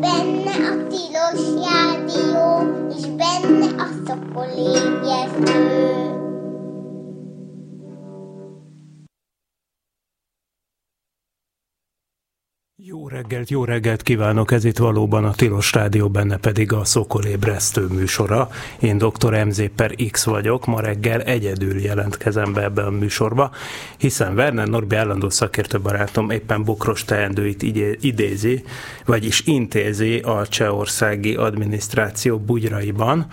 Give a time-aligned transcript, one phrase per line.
[0.00, 6.05] benne a tilos rádió, és benne a szokolébresztő.
[13.16, 18.48] Reggelt, jó reggelt kívánok, ez itt valóban a Tilos Rádió, benne pedig a Szokolébresztő műsora.
[18.80, 19.44] Én dr.
[19.44, 23.50] MZ per X vagyok, ma reggel egyedül jelentkezem be ebbe a műsorba,
[23.96, 27.62] hiszen Werner Norbi állandó szakértő barátom éppen bokros teendőit
[28.00, 28.64] idézi,
[29.04, 33.26] vagyis intézi a csehországi adminisztráció bugyraiban,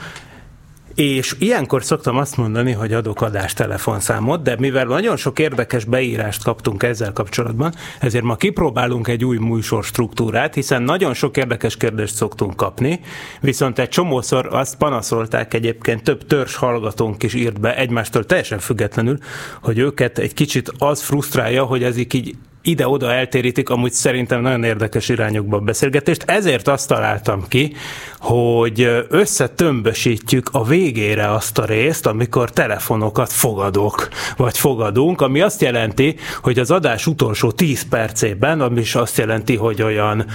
[0.95, 6.43] és ilyenkor szoktam azt mondani, hogy adok adás telefonszámot, de mivel nagyon sok érdekes beírást
[6.43, 12.15] kaptunk ezzel kapcsolatban, ezért ma kipróbálunk egy új műsor struktúrát, hiszen nagyon sok érdekes kérdést
[12.15, 12.99] szoktunk kapni,
[13.41, 19.17] viszont egy csomószor azt panaszolták egyébként több törzs hallgatónk is írt be egymástól teljesen függetlenül,
[19.61, 25.09] hogy őket egy kicsit az frusztrálja, hogy ez így ide-oda eltérítik amúgy szerintem nagyon érdekes
[25.09, 26.23] irányokba a beszélgetést.
[26.27, 27.75] Ezért azt találtam ki,
[28.19, 36.15] hogy összetömbösítjük a végére azt a részt, amikor telefonokat fogadok, vagy fogadunk, ami azt jelenti,
[36.41, 40.25] hogy az adás utolsó 10 percében, ami is azt jelenti, hogy olyan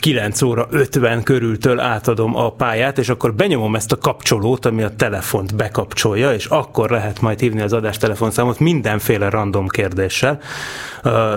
[0.00, 4.96] 9 óra 50 körültől átadom a pályát, és akkor benyomom ezt a kapcsolót, ami a
[4.96, 10.40] telefont bekapcsolja, és akkor lehet majd hívni az adás telefonszámot mindenféle random kérdéssel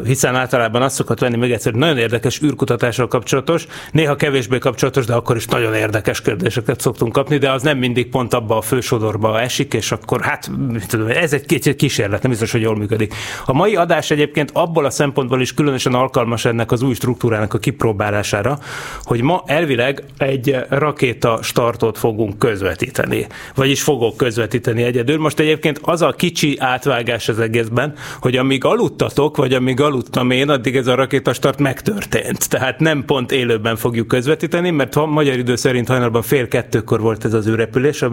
[0.05, 5.14] hiszen általában azt szokott venni még egyszer, nagyon érdekes űrkutatással kapcsolatos, néha kevésbé kapcsolatos, de
[5.14, 9.39] akkor is nagyon érdekes kérdéseket szoktunk kapni, de az nem mindig pont abba a fősodorba
[9.41, 10.52] esik, és akkor hát
[10.88, 13.14] tudom, ez egy kicsit kísérlet, nem biztos, hogy jól működik.
[13.45, 17.58] A mai adás egyébként abból a szempontból is különösen alkalmas ennek az új struktúrának a
[17.58, 18.59] kipróbálására,
[19.03, 25.17] hogy ma elvileg egy rakéta startot fogunk közvetíteni, vagyis fogok közvetíteni egyedül.
[25.17, 30.49] Most egyébként az a kicsi átvágás az egészben, hogy amíg aludtatok, vagy amíg aludtam én,
[30.49, 32.49] addig ez a rakétastart megtörtént.
[32.49, 37.25] Tehát nem pont élőben fogjuk közvetíteni, mert ha magyar idő szerint hajnalban fél kettőkor volt
[37.25, 38.05] ez az ő repülés,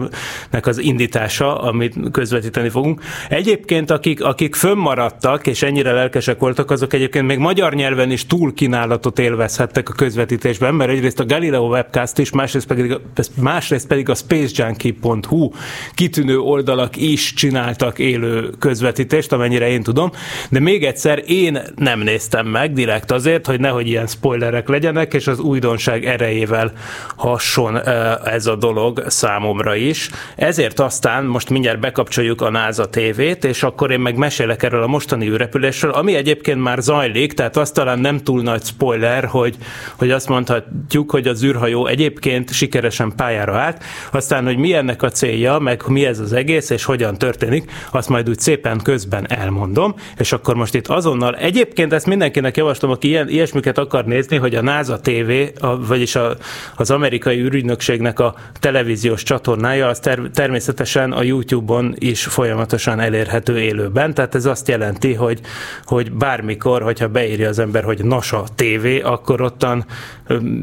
[0.51, 3.01] nek az indítása, amit közvetíteni fogunk.
[3.29, 8.53] Egyébként, akik, akik fönnmaradtak, és ennyire lelkesek voltak, azok egyébként még magyar nyelven is túl
[8.53, 12.97] kínálatot élvezhettek a közvetítésben, mert egyrészt a Galileo webcast is, másrészt pedig,
[13.41, 15.49] másrészt pedig a spacejunkie.hu
[15.93, 20.11] kitűnő oldalak is csináltak élő közvetítést, amennyire én tudom,
[20.49, 25.27] de még egyszer én nem néztem meg direkt azért, hogy nehogy ilyen spoilerek legyenek, és
[25.27, 26.71] az újdonság erejével
[27.15, 27.87] hasson
[28.25, 30.09] ez a dolog számomra is.
[30.35, 34.87] Ezért aztán most mindjárt bekapcsoljuk a NASA TV-t, és akkor én meg mesélek erről a
[34.87, 39.55] mostani űrrepülésről, ami egyébként már zajlik, tehát az talán nem túl nagy spoiler, hogy,
[39.95, 45.09] hogy azt mondhatjuk, hogy az űrhajó egyébként sikeresen pályára állt, aztán, hogy mi ennek a
[45.09, 49.95] célja, meg mi ez az egész, és hogyan történik, azt majd úgy szépen közben elmondom,
[50.17, 54.55] és akkor most itt azonnal, egyébként ezt mindenkinek javaslom, aki ilyen, ilyesmiket akar nézni, hogy
[54.55, 56.35] a NASA TV, a, vagyis a,
[56.75, 64.13] az amerikai űrügynökségnek a televíziós csatornája, az ter, természetesen a YouTube-on is folyamatosan elérhető élőben,
[64.13, 65.39] tehát ez azt jelenti, hogy,
[65.83, 69.85] hogy bármikor, hogyha beírja az ember, hogy NASA TV, akkor ottan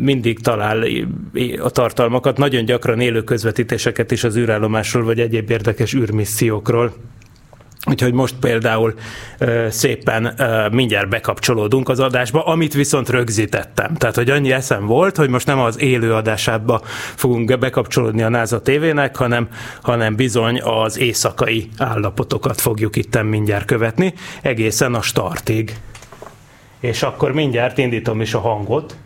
[0.01, 0.85] mindig talál
[1.59, 6.93] a tartalmakat, nagyon gyakran élő közvetítéseket is az űrállomásról, vagy egyéb érdekes űrmissziókról.
[7.87, 8.95] Úgyhogy most például
[9.69, 13.95] szépen ö, mindjárt bekapcsolódunk az adásba, amit viszont rögzítettem.
[13.95, 16.81] Tehát, hogy annyi eszem volt, hogy most nem az élő adásába
[17.15, 19.49] fogunk bekapcsolódni a NASA TV-nek, hanem,
[19.83, 25.77] hanem bizony az éjszakai állapotokat fogjuk itt mindjárt követni, egészen a startig.
[26.81, 28.97] És akkor mindjárt indítom is a hangot.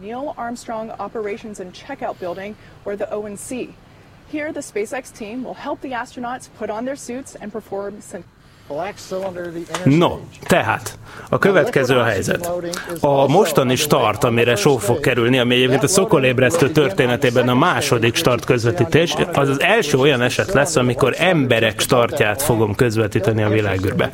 [0.00, 3.48] Neil Armstrong Operations and Checkout Building, or the ONC.
[4.30, 8.00] Here, the SpaceX team will help the astronauts put on their suits and perform
[9.84, 10.98] No, tehát
[11.28, 12.50] a következő a helyzet.
[13.00, 18.44] A mostani start, amire só fog kerülni, ami egyébként a szokolébresztő történetében a második start
[18.44, 24.10] közvetítés, az az első olyan eset lesz, amikor emberek startját fogom közvetíteni a világűrbe.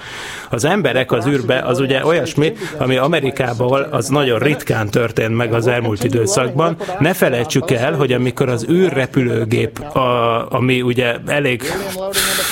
[0.50, 5.66] Az emberek az űrbe az ugye olyasmi, ami Amerikában az nagyon ritkán történt meg az
[5.66, 6.76] elmúlt időszakban.
[6.98, 11.62] Ne felejtsük el, hogy amikor az űrrepülőgép, a, ami ugye elég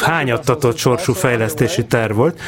[0.03, 2.41] hányattatott sorsú fejlesztési terv volt.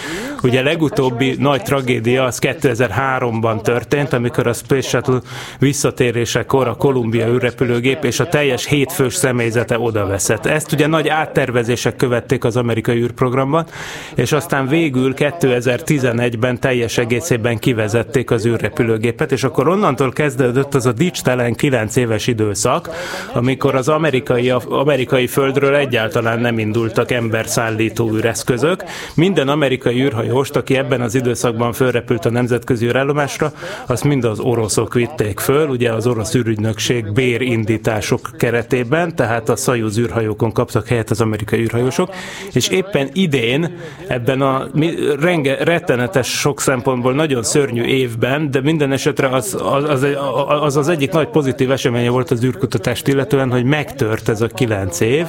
[0.43, 5.21] Ugye legutóbbi nagy tragédia az 2003-ban történt, amikor a Space Shuttle
[5.59, 10.47] visszatérésekor a Columbia űrrepülőgép és a teljes hétfős személyzete odaveszett.
[10.47, 13.67] Ezt ugye nagy áttervezések követték az amerikai űrprogramban,
[14.15, 20.93] és aztán végül 2011-ben teljes egészében kivezették az űrrepülőgépet, és akkor onnantól kezdődött az a
[20.93, 22.91] dicstelen 9 éves időszak,
[23.33, 28.85] amikor az amerikai, amerikai földről egyáltalán nem indultak emberszállító űreszközök.
[29.37, 33.53] Minden amerikai űrhajóst, aki ebben az időszakban fölrepült a nemzetközi űrállomásra,
[33.87, 39.99] azt mind az oroszok vitték föl, ugye az orosz űrügynökség bérindítások keretében, tehát a Szajúz
[39.99, 42.15] űrhajókon kaptak helyet az amerikai űrhajósok,
[42.53, 44.67] és éppen idén ebben a
[45.21, 50.07] renge, rettenetes sok szempontból nagyon szörnyű évben, de minden esetre az az, az,
[50.63, 55.01] az, az egyik nagy pozitív eseménye volt az űrkutatást illetően, hogy megtört ez a kilenc
[55.01, 55.27] év,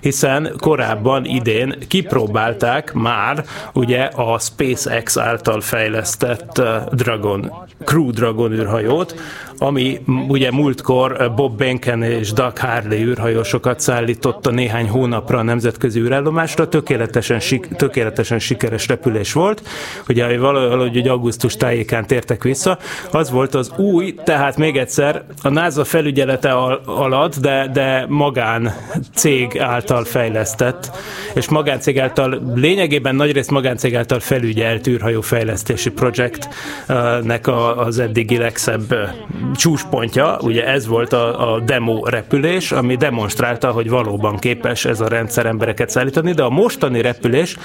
[0.00, 3.41] hiszen korábban idén kipróbálták már
[3.72, 6.62] ugye a SpaceX által fejlesztett
[6.92, 7.52] Dragon,
[7.84, 9.14] Crew Dragon űrhajót,
[9.62, 16.68] ami ugye múltkor Bob Benken és Doug Harley űrhajósokat szállította néhány hónapra a nemzetközi űrállomásra,
[16.68, 19.62] tökéletesen, sik, tökéletesen sikeres repülés volt,
[20.08, 22.78] ugye valahogy hogy augusztus tájékán tértek vissza,
[23.10, 26.52] az volt az új, tehát még egyszer a NASA felügyelete
[26.84, 28.72] alatt, de, de magán
[29.14, 30.90] cég által fejlesztett,
[31.34, 38.94] és magáncég által, lényegében nagyrészt magáncég által felügyelt űrhajófejlesztési projektnek az eddigi legszebb
[39.56, 45.08] csúspontja, ugye ez volt a, a demo repülés, ami demonstrálta, hogy valóban képes ez a
[45.08, 47.56] rendszer embereket szállítani, de a mostani repülés,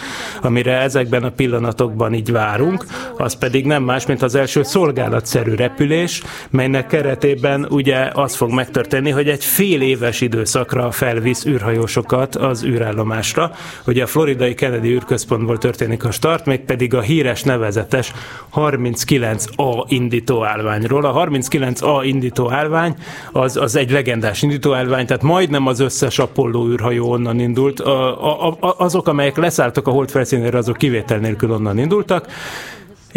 [0.41, 2.85] amire ezekben a pillanatokban így várunk,
[3.17, 9.09] az pedig nem más, mint az első szolgálatszerű repülés, melynek keretében ugye az fog megtörténni,
[9.09, 13.51] hogy egy fél éves időszakra felvisz űrhajósokat az űrállomásra.
[13.85, 18.13] Ugye a floridai Kennedy űrközpontból történik a start, mégpedig a híres nevezetes
[18.55, 21.05] 39A indító állványról.
[21.05, 22.95] A 39 a indító állvány,
[23.31, 27.79] az, az egy legendás indító állvány, tehát majdnem az összes Apollo űrhajó onnan indult.
[27.79, 32.27] A, a, a, azok, amelyek leszálltak a hold felszínére, azok kivétel nélkül onnan indultak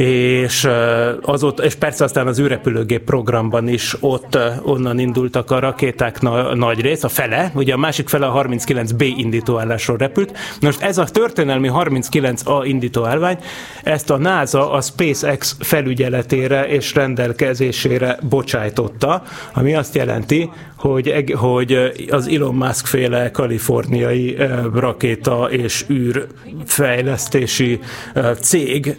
[0.00, 0.68] és,
[1.20, 6.54] az ott, és persze aztán az űrrepülőgép programban is ott onnan indultak a rakéták na,
[6.54, 10.38] nagy rész, a fele, ugye a másik fele a 39B indítóállásról repült.
[10.60, 13.38] Most ez a történelmi 39A indítóállvány,
[13.82, 19.22] ezt a NASA a SpaceX felügyeletére és rendelkezésére bocsájtotta,
[19.52, 20.50] ami azt jelenti,
[20.80, 24.36] hogy, hogy az Elon Musk féle kaliforniai
[24.74, 27.80] rakéta és űrfejlesztési
[28.40, 28.96] cég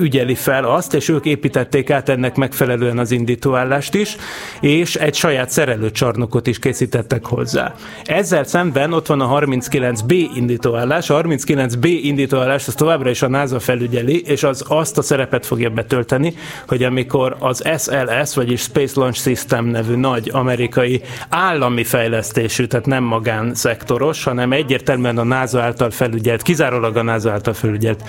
[0.00, 4.16] ügyeli fel azt, és ők építették át ennek megfelelően az indítóállást is,
[4.60, 7.74] és egy saját szerelőcsarnokot is készítettek hozzá.
[8.04, 11.10] Ezzel szemben ott van a 39B indítóállás.
[11.10, 15.70] A 39B indítóállás az továbbra is a NASA felügyeli, és az azt a szerepet fogja
[15.70, 16.34] betölteni,
[16.68, 23.04] hogy amikor az SLS, vagyis Space Launch System nevű nagy amerikai állami fejlesztésű, tehát nem
[23.04, 28.02] magánszektoros, hanem egyértelműen a NASA által felügyelt, kizárólag a NASA által felügyelt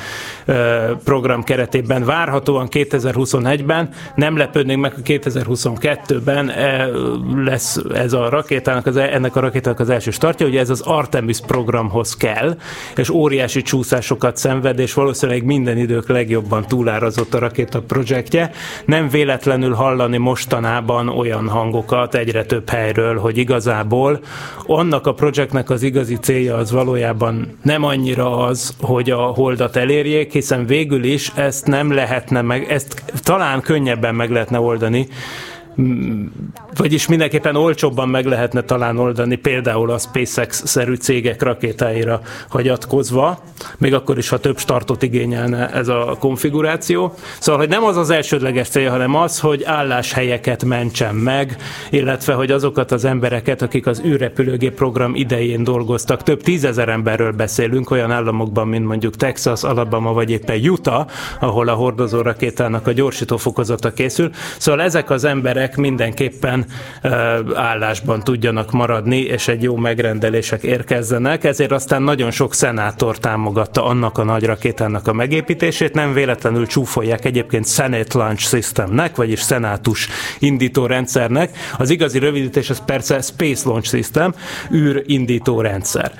[1.04, 6.52] program keretében várhatóan 2021-ben, nem lepődnénk meg, hogy 2022-ben
[7.46, 11.40] lesz ez a rakétának, az, ennek a rakétának az első startja, ugye ez az Artemis
[11.48, 12.58] programhoz kell,
[12.96, 18.52] és óriási csúszásokat szenved, és valószínűleg minden idők legjobban túlárazott a rakéta projektje.
[18.86, 24.20] Nem véletlenül hallani mostanában olyan hangokat egyre több helyről, hogy igazából
[24.66, 30.32] annak a projektnek az igazi célja az valójában nem annyira az, hogy a holdat elérjék,
[30.32, 35.08] hiszen végül is ezt nem lehetne meg, ezt talán könnyebben meg lehetne oldani,
[36.78, 43.40] vagyis mindenképpen olcsóbban meg lehetne talán oldani, például a SpaceX-szerű cégek rakétáira hagyatkozva,
[43.78, 47.14] még akkor is, ha több startot igényelne ez a konfiguráció.
[47.40, 51.58] Szóval, hogy nem az az elsődleges célja, hanem az, hogy álláshelyeket mentsen meg,
[51.90, 57.92] illetve, hogy azokat az embereket, akik az űrrepülőgép program idején dolgoztak, több tízezer emberről beszélünk,
[57.92, 61.08] olyan államokban, mint mondjuk Texas, Alabama vagy éppen Utah,
[61.40, 64.30] ahol a hordozó rakétának a gyorsító fokozata készül.
[64.58, 66.66] Szóval ezek az emberek emberek mindenképpen
[67.54, 74.18] állásban tudjanak maradni, és egy jó megrendelések érkezzenek, ezért aztán nagyon sok szenátor támogatta annak
[74.18, 80.08] a nagy rakétának a megépítését, nem véletlenül csúfolják egyébként Senate Launch Systemnek, vagyis szenátus
[80.40, 81.58] indító rendszernek.
[81.78, 84.34] Az igazi rövidítés az persze Space Launch System,
[84.74, 86.12] űr indító rendszer.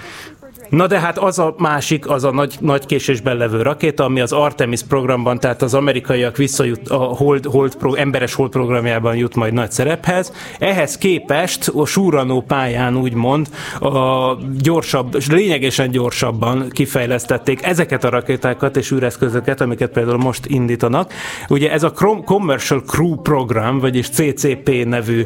[0.70, 4.32] Na de hát az a másik, az a nagy, nagy késésben levő rakéta, ami az
[4.32, 9.54] Artemis programban, tehát az amerikaiak visszajut a hold, hold pro, emberes hold programjában jut majd
[9.54, 10.34] nagy szerephez.
[10.60, 13.48] Ehhez képest a súranó pályán úgymond
[13.80, 21.14] a gyorsabb, lényegesen gyorsabban kifejlesztették ezeket a rakétákat és űreszközöket, amiket például most indítanak.
[21.50, 21.92] Ugye ez a
[22.26, 25.26] Commercial Crew Program, vagyis CCP nevű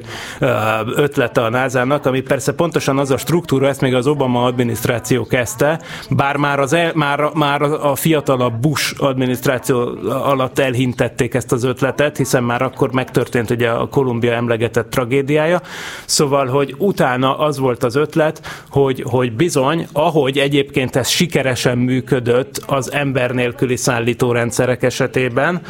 [0.95, 5.79] ötlete a NASA-nak, ami persze pontosan az a struktúra, ezt még az Obama adminisztráció kezdte,
[6.09, 9.77] bár már, az el, már, már a fiatalabb Bush adminisztráció
[10.09, 15.61] alatt elhintették ezt az ötletet, hiszen már akkor megtörtént ugye a Kolumbia emlegetett tragédiája.
[16.05, 22.63] Szóval, hogy utána az volt az ötlet, hogy, hogy bizony, ahogy egyébként ez sikeresen működött
[22.67, 25.61] az ember nélküli szállítórendszerek esetében,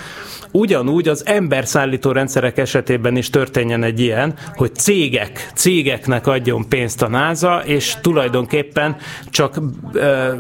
[0.52, 7.08] ugyanúgy az emberszállító rendszerek esetében is történjen egy ilyen, hogy cégek, cégeknek adjon pénzt a
[7.08, 8.96] NASA, és tulajdonképpen
[9.30, 9.49] csak
[9.94, 10.36] ö,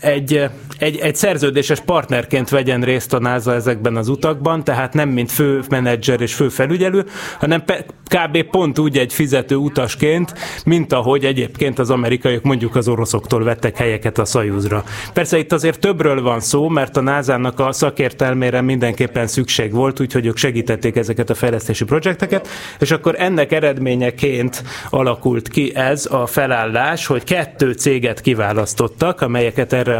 [0.00, 0.50] egy,
[0.80, 5.62] egy, egy szerződéses partnerként vegyen részt a NASA ezekben az utakban, tehát nem mint fő
[5.68, 7.04] menedzser és fő felügyelő,
[7.38, 7.64] hanem
[8.04, 8.42] kb.
[8.50, 10.34] pont úgy egy fizető utasként,
[10.64, 14.84] mint ahogy egyébként az amerikaiak mondjuk az oroszoktól vettek helyeket a Szajúzra.
[15.12, 20.26] Persze itt azért többről van szó, mert a NASA-nak a szakértelmére mindenképpen szükség volt, úgyhogy
[20.26, 27.06] ők segítették ezeket a fejlesztési projekteket, és akkor ennek eredményeként alakult ki ez a felállás,
[27.06, 29.98] hogy kettő céget kiválasztottak, amelyeket erre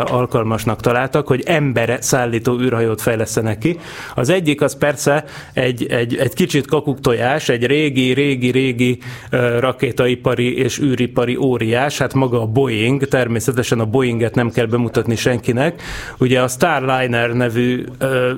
[0.70, 3.78] alkalmasnak találtak, hogy embere szállító űrhajót fejlesztenek ki.
[4.14, 8.98] Az egyik az persze egy, egy, egy kicsit kakuktojás, egy régi régi, régi,
[9.58, 15.82] rakétaipari és űripari óriás, hát maga a Boeing, természetesen a Boeinget nem kell bemutatni senkinek.
[16.18, 17.84] Ugye a Starliner nevű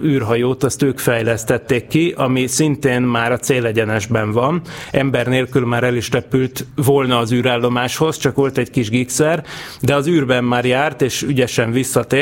[0.05, 4.61] űrhajót azt ők fejlesztették ki, ami szintén már a célegyenesben van.
[4.91, 9.45] Ember nélkül már el is repült volna az űrállomáshoz, csak volt egy kis gigszer,
[9.81, 12.22] de az űrben már járt, és ügyesen visszatért,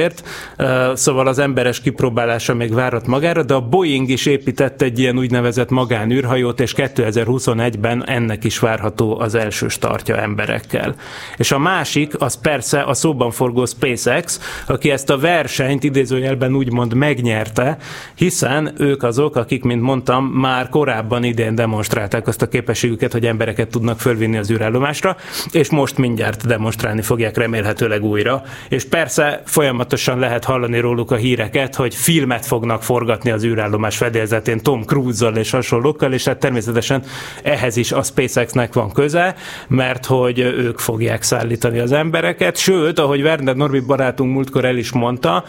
[0.95, 5.71] szóval az emberes kipróbálása még várat magára, de a Boeing is épített egy ilyen úgynevezett
[5.71, 10.95] magánűrhajót, és 2020 2021-ben ennek is várható az első startja emberekkel.
[11.37, 16.95] És a másik, az persze a szóban forgó SpaceX, aki ezt a versenyt idézőjelben úgymond
[16.95, 17.77] megnyerte,
[18.15, 23.69] hiszen ők azok, akik, mint mondtam, már korábban idén demonstrálták azt a képességüket, hogy embereket
[23.69, 25.17] tudnak fölvinni az űrállomásra,
[25.51, 28.43] és most mindjárt demonstrálni fogják remélhetőleg újra.
[28.69, 29.43] És persze
[29.91, 35.37] folyamatosan lehet hallani róluk a híreket, hogy filmet fognak forgatni az űrállomás fedélzetén Tom Cruise-zal
[35.37, 37.03] és hasonlókkal, és hát természetesen
[37.43, 39.35] ehhez is a SpaceX-nek van köze,
[39.69, 44.93] mert hogy ők fogják szállítani az embereket, sőt, ahogy Werner Norbi barátunk múltkor el is
[44.93, 45.45] mondta,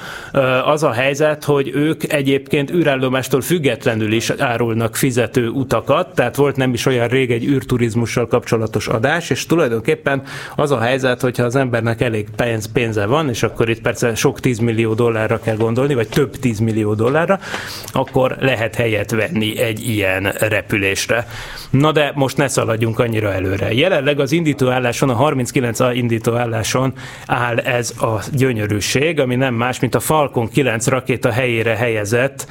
[0.66, 6.74] az a helyzet, hogy ők egyébként űrállomástól függetlenül is árulnak fizető utakat, tehát volt nem
[6.74, 10.24] is olyan rég egy űrturizmussal kapcsolatos adás, és tulajdonképpen
[10.56, 14.31] az a helyzet, hogyha az embernek elég pénz, pénze van, és akkor itt persze sok
[14.40, 17.40] tízmillió dollárra kell gondolni, vagy több tízmillió dollárra,
[17.86, 21.28] akkor lehet helyet venni egy ilyen repülésre.
[21.70, 23.74] Na de most ne szaladjunk annyira előre.
[23.74, 26.94] Jelenleg az indítóálláson, a 39 indítóálláson
[27.26, 32.48] áll ez a gyönyörűség, ami nem más, mint a Falcon 9 rakéta helyére helyezett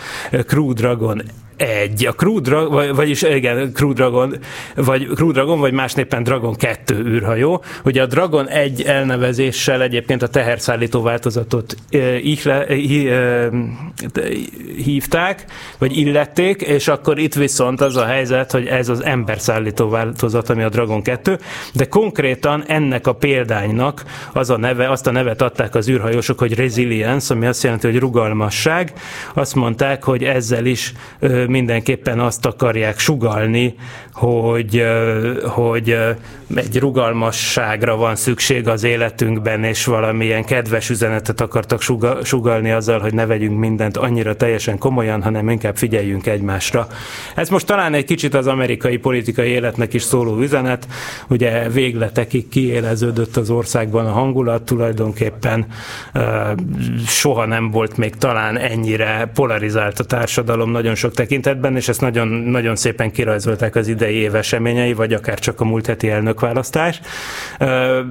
[0.47, 1.23] Crew Dragon
[1.61, 2.07] egy.
[2.07, 4.35] A Crew Dragon, vagyis igen, Crew Dragon,
[4.75, 7.62] vagy Crew Dragon, vagy másnéppen Dragon 2 űrhajó.
[7.85, 11.76] Ugye a Dragon 1 elnevezéssel egyébként a teherszállító változatot
[12.23, 12.67] ihle,
[14.76, 15.45] hívták,
[15.79, 20.62] vagy illették, és akkor itt viszont az a helyzet, hogy ez az emberszállító változat, ami
[20.62, 21.38] a Dragon 2,
[21.75, 26.55] de konkrétan ennek a példánynak az a neve, azt a nevet adták az űrhajósok, hogy
[26.55, 28.93] resilience, ami azt jelenti, hogy rugalmasság.
[29.35, 30.93] Azt mondták, hogy ezzel is
[31.50, 33.75] mindenképpen azt akarják sugalni,
[34.12, 34.85] hogy,
[35.42, 35.97] hogy
[36.54, 41.83] egy rugalmasságra van szükség az életünkben, és valamilyen kedves üzenetet akartak
[42.23, 46.87] sugalni azzal, hogy ne vegyünk mindent annyira teljesen komolyan, hanem inkább figyeljünk egymásra.
[47.35, 50.87] Ez most talán egy kicsit az amerikai politikai életnek is szóló üzenet,
[51.28, 55.66] ugye végletekig kiéleződött az országban a hangulat, tulajdonképpen
[57.07, 61.38] soha nem volt még talán ennyire polarizált a társadalom nagyon sok tekintetben,
[61.75, 65.87] és ezt nagyon, nagyon szépen kirajzolták az idei év eseményei, vagy akár csak a múlt
[65.87, 67.00] heti elnökválasztás.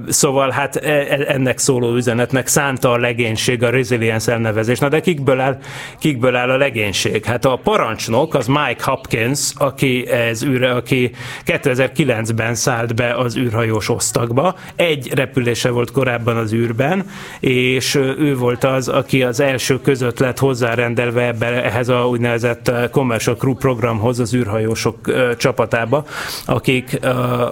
[0.08, 4.78] Szóval hát e, e, ennek szóló üzenetnek szánta a legénység a resilience elnevezés.
[4.78, 5.58] Na de kikből áll,
[5.98, 7.24] kikből áll a legénység?
[7.24, 11.10] Hát a parancsnok az Mike Hopkins, aki, ez űre, aki
[11.46, 14.54] 2009-ben szállt be az űrhajós osztagba.
[14.76, 17.04] Egy repülése volt korábban az űrben,
[17.40, 23.19] és ő volt az, aki az első között lett hozzárendelve ebbe, ehhez a úgynevezett Commercial
[23.38, 24.96] Crew programhoz az űrhajósok
[25.36, 26.04] csapatába,
[26.46, 26.98] akik,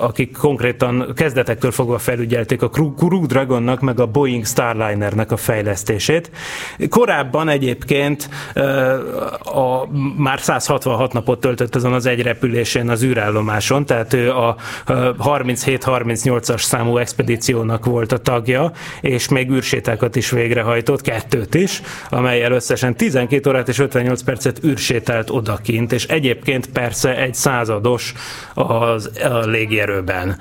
[0.00, 6.30] akik konkrétan kezdetektől fogva felügyelték a Crew Dragonnak meg a Boeing Starlinernek a fejlesztését.
[6.88, 8.28] Korábban egyébként
[9.42, 14.56] a, már 166 napot töltött azon az egy repülésén az űrállomáson, tehát ő a
[14.86, 22.96] 37-38-as számú expedíciónak volt a tagja, és még űrsétákat is végrehajtott, kettőt is, amelyel összesen
[22.96, 28.14] 12 órát és 58 percet űrsétált oda odakint, és egyébként persze egy százados
[28.54, 30.38] az, a légierőben.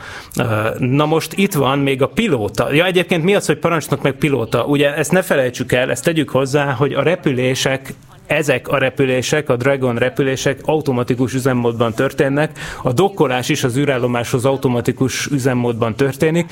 [0.77, 2.73] Na most itt van még a pilóta.
[2.73, 4.63] Ja, egyébként mi az, hogy parancsnok meg pilóta?
[4.63, 7.93] Ugye ezt ne felejtsük el, ezt tegyük hozzá, hogy a repülések
[8.27, 15.25] ezek a repülések, a Dragon repülések automatikus üzemmódban történnek, a dokkolás is az űrállomáshoz automatikus
[15.25, 16.51] üzemmódban történik,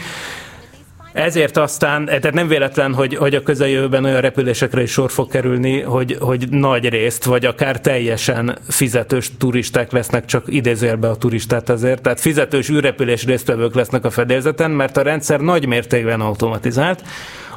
[1.15, 5.81] ezért aztán, tehát nem véletlen, hogy, hogy a közeljövőben olyan repülésekre is sor fog kerülni,
[5.81, 12.01] hogy, hogy nagy részt, vagy akár teljesen fizetős turisták lesznek, csak idézőjelbe a turistát azért,
[12.01, 17.03] tehát fizetős űrrepülés résztvevők lesznek a fedélzeten, mert a rendszer nagy mértékben automatizált,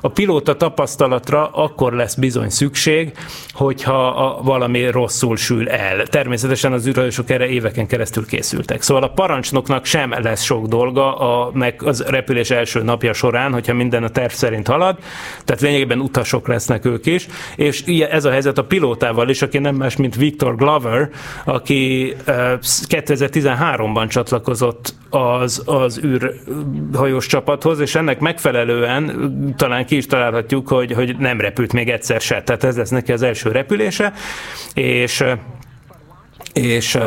[0.01, 3.13] a pilóta tapasztalatra akkor lesz bizony szükség,
[3.53, 6.07] hogyha a, valami rosszul sül el.
[6.07, 8.83] Természetesen az űrhajósok erre éveken keresztül készültek.
[8.83, 13.75] Szóval a parancsnoknak sem lesz sok dolga a, meg az repülés első napja során, hogyha
[13.75, 14.99] minden a terv szerint halad,
[15.45, 17.27] tehát lényegében utasok lesznek ők is,
[17.57, 21.11] és ez a helyzet a pilótával is, aki nem más, mint Victor Glover,
[21.45, 30.93] aki 2013-ban csatlakozott az, az űrhajós csapathoz, és ennek megfelelően talán ki is találhatjuk, hogy,
[30.93, 32.43] hogy nem repült még egyszer se.
[32.43, 34.13] Tehát ez lesz neki az első repülése,
[34.75, 35.25] és
[36.59, 36.99] és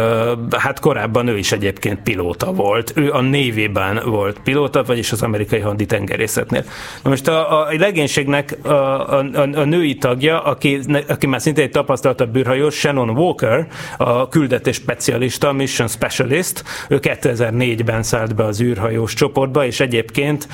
[0.57, 2.91] hát korábban ő is egyébként pilóta volt.
[2.95, 6.63] Ő a névében volt pilóta, vagyis az amerikai haditengerészetnél.
[7.03, 11.71] Na most a, a legénységnek a, a, a női tagja, aki, aki már szintén egy
[11.71, 13.67] tapasztaltabb bűrhajós, Shannon Walker,
[13.97, 20.47] a küldetés specialista, mission specialist, ő 2004-ben szállt be az űrhajós csoportba, és egyébként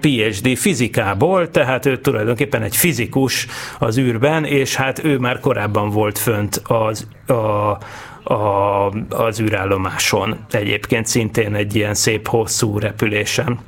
[0.00, 3.46] PhD fizikából, tehát ő tulajdonképpen egy fizikus
[3.78, 7.78] az űrben, és hát ő már korábban volt fönt az a
[8.28, 10.36] a, az űrállomáson.
[10.50, 13.58] Egyébként szintén egy ilyen szép hosszú repülésen.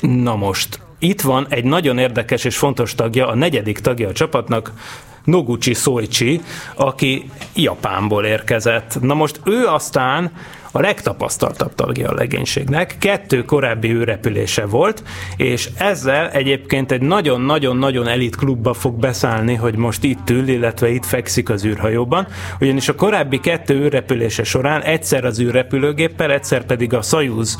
[0.00, 4.72] Na most, itt van egy nagyon érdekes és fontos tagja, a negyedik tagja a csapatnak,
[5.24, 6.40] Noguchi Soichi,
[6.74, 9.00] aki Japánból érkezett.
[9.00, 10.32] Na most ő aztán
[10.72, 15.02] a legtapasztaltabb tagja a legénységnek, kettő korábbi űrrepülése volt,
[15.36, 21.04] és ezzel egyébként egy nagyon-nagyon-nagyon elit klubba fog beszállni, hogy most itt ül, illetve itt
[21.04, 22.26] fekszik az űrhajóban,
[22.60, 27.58] ugyanis a korábbi kettő űrrepülése során egyszer az űrrepülőgéppel, egyszer pedig a Soyuz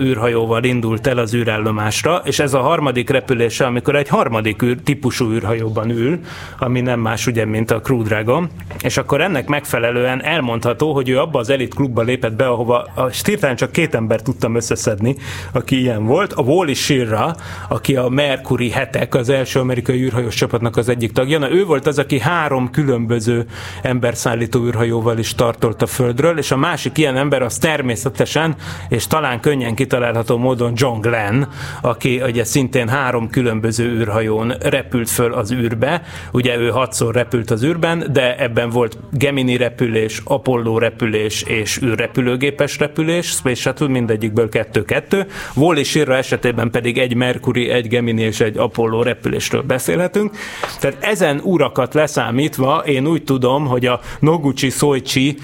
[0.00, 5.30] űrhajóval indult el az űrállomásra, és ez a harmadik repülése, amikor egy harmadik űr, típusú
[5.32, 6.20] űrhajóban ül,
[6.58, 8.48] ami nem más ugye, mint a Crew Dragon,
[8.82, 13.06] és akkor ennek megfelelően elmondható, hogy ő abba az elit klubba lépett be, ahova a
[13.06, 15.16] hirtelen csak két ember tudtam összeszedni,
[15.52, 16.32] aki ilyen volt.
[16.32, 17.36] A Wally Shirra,
[17.68, 21.38] aki a Mercury hetek, az első amerikai űrhajós csapatnak az egyik tagja.
[21.38, 23.46] Na, ő volt az, aki három különböző
[23.82, 28.54] emberszállító űrhajóval is tartolt a Földről, és a másik ilyen ember az természetesen,
[28.88, 31.44] és talán könnyen kitalálható módon John Glenn,
[31.82, 36.02] aki ugye szintén három különböző űrhajón repült föl az űrbe.
[36.32, 42.18] Ugye ő hatszor repült az űrben, de ebben volt Gemini repülés, Apollo repülés és űrrepülés
[42.20, 45.26] repülőgépes repülés, Space Shuttle mindegyikből kettő-kettő.
[45.54, 50.36] Wall Shirra esetében pedig egy Mercury, egy Gemini és egy Apollo repülésről beszélhetünk.
[50.80, 55.36] Tehát ezen urakat leszámítva én úgy tudom, hogy a Noguchi Soichi,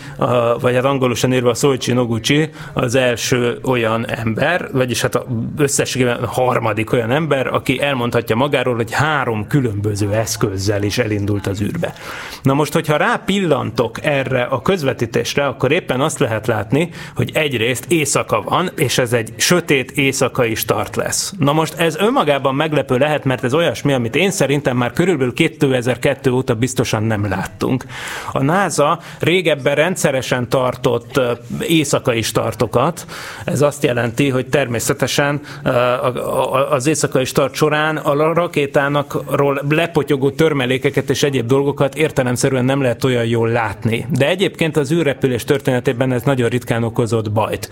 [0.60, 5.18] vagy hát angolosan írva a Soichi Noguchi az első olyan ember, vagyis hát
[5.58, 11.60] összességében a harmadik olyan ember, aki elmondhatja magáról, hogy három különböző eszközzel is elindult az
[11.60, 11.94] űrbe.
[12.42, 17.84] Na most, hogyha rápillantok erre a közvetítésre, akkor éppen azt lehet látni, látni, hogy egyrészt
[17.88, 21.32] éjszaka van, és ez egy sötét éjszakai start lesz.
[21.38, 26.30] Na most ez önmagában meglepő lehet, mert ez olyasmi, amit én szerintem már körülbelül 2002
[26.30, 27.84] óta biztosan nem láttunk.
[28.32, 31.20] A NASA régebben rendszeresen tartott
[31.60, 33.06] éjszakai startokat,
[33.44, 35.40] ez azt jelenti, hogy természetesen
[36.70, 39.18] az éjszakai start során a rakétának
[39.68, 44.06] lepotyogó törmelékeket és egyéb dolgokat értelemszerűen nem lehet olyan jól látni.
[44.10, 47.70] De egyébként az űrrepülés történetében ez nagyon ritkán okozott bajt.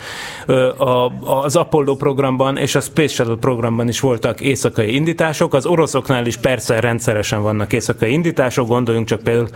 [1.24, 6.36] Az Apollo programban és a Space Shuttle programban is voltak éjszakai indítások, az oroszoknál is
[6.36, 9.48] persze rendszeresen vannak éjszakai indítások, gondoljunk csak például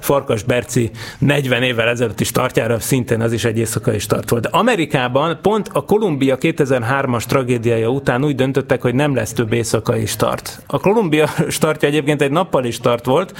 [0.00, 4.42] Farkas Berci 40 évvel ezelőtt is startjára, szintén az is egy éjszakai start volt.
[4.42, 10.06] De Amerikában pont a Kolumbia 2003-as tragédiája után úgy döntöttek, hogy nem lesz több éjszakai
[10.06, 10.62] start.
[10.66, 13.34] A Kolumbia startja egyébként egy nappali start volt,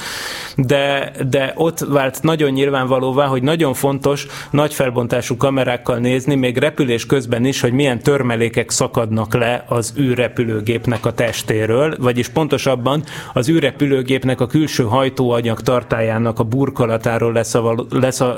[0.55, 6.57] de, de ott vált nagyon nyilvánvalóvá, hogy nagyon fontos nagy felbontás hatású kamerákkal nézni, még
[6.57, 13.49] repülés közben is, hogy milyen törmelékek szakadnak le az űrrepülőgépnek a testéről, vagyis pontosabban az
[13.49, 17.43] űrrepülőgépnek a külső hajtóanyag tartájának a burkolatáról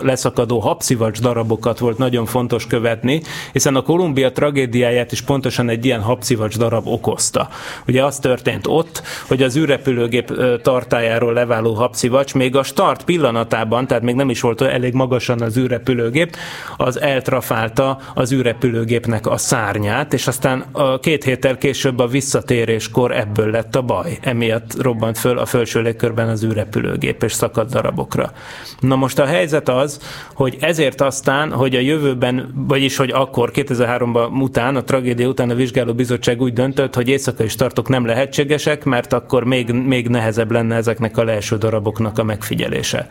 [0.02, 3.22] leszakadó habszivacs darabokat volt nagyon fontos követni,
[3.52, 7.50] hiszen a Kolumbia tragédiáját is pontosan egy ilyen habszivacs darab okozta.
[7.88, 14.04] Ugye az történt ott, hogy az űrrepülőgép tartájáról leváló habszivacs még a start pillanatában, tehát
[14.04, 16.36] még nem is volt elég magasan az űrrepülőgép,
[16.82, 23.52] az eltrafálta az űrrepülőgépnek a szárnyát, és aztán a két héttel később a visszatéréskor ebből
[23.52, 24.18] lett a baj.
[24.22, 28.32] Emiatt robbant föl a felső légkörben az űrrepülőgép, és szakadt darabokra.
[28.80, 30.00] Na most a helyzet az,
[30.34, 35.56] hogy ezért aztán, hogy a jövőben, vagyis hogy akkor 2003-ban után, a tragédia után a
[35.56, 41.18] vizsgálóbizottság úgy döntött, hogy éjszakai startok nem lehetségesek, mert akkor még, még nehezebb lenne ezeknek
[41.18, 43.10] a leeső daraboknak a megfigyelése.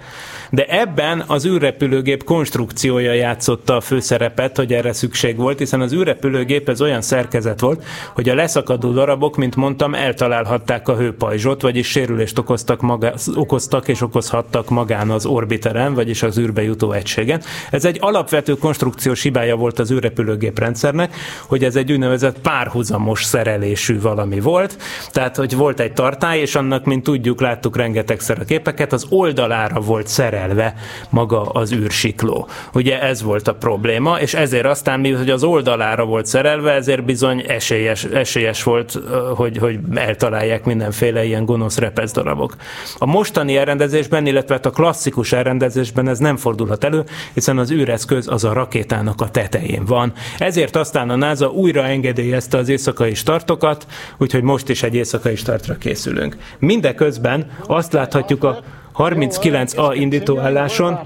[0.50, 3.14] De ebben az űrrepülőgép konstrukciója
[3.58, 8.28] játszotta a főszerepet, hogy erre szükség volt, hiszen az űrrepülőgép ez olyan szerkezet volt, hogy
[8.28, 14.68] a leszakadó darabok, mint mondtam, eltalálhatták a hőpajzsot, vagyis sérülést okoztak, maga, okoztak és okozhattak
[14.68, 17.42] magán az orbiteren, vagyis az űrbe jutó egységen.
[17.70, 21.14] Ez egy alapvető konstrukciós hibája volt az űrrepülőgép rendszernek,
[21.46, 24.76] hogy ez egy úgynevezett párhuzamos szerelésű valami volt,
[25.10, 29.80] tehát hogy volt egy tartály, és annak, mint tudjuk, láttuk rengetegszer a képeket, az oldalára
[29.80, 30.74] volt szerelve
[31.10, 32.48] maga az űrsikló.
[32.74, 37.04] Ugye ez volt a probléma, és ezért aztán, mi, hogy az oldalára volt szerelve, ezért
[37.04, 38.98] bizony esélyes, esélyes volt,
[39.36, 42.56] hogy, hogy eltalálják mindenféle ilyen gonosz repeszdarabok.
[42.98, 48.28] A mostani elrendezésben, illetve hát a klasszikus elrendezésben ez nem fordulhat elő, hiszen az űreszköz
[48.28, 50.12] az a rakétának a tetején van.
[50.38, 53.86] Ezért aztán a NASA újra engedélyezte az éjszakai startokat,
[54.18, 56.36] úgyhogy most is egy éjszakai startra készülünk.
[56.58, 58.62] Mindeközben azt láthatjuk a
[58.98, 60.98] 39A indítóálláson,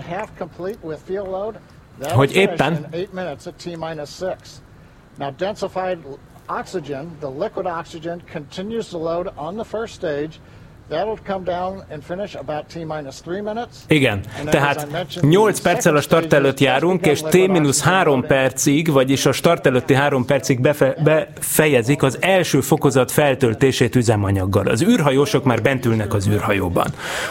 [2.11, 2.87] hogy éppen?
[5.19, 5.99] Now densified
[6.49, 10.41] oxygen, the liquid oxygen continues to load on the first stage
[13.89, 14.87] igen, tehát
[15.21, 20.61] 8 perccel a start előtt járunk, és T-3 percig, vagyis a start előtti 3 percig
[20.61, 24.67] befe, befejezik az első fokozat feltöltését üzemanyaggal.
[24.67, 26.87] Az űrhajósok már bent ülnek az űrhajóban.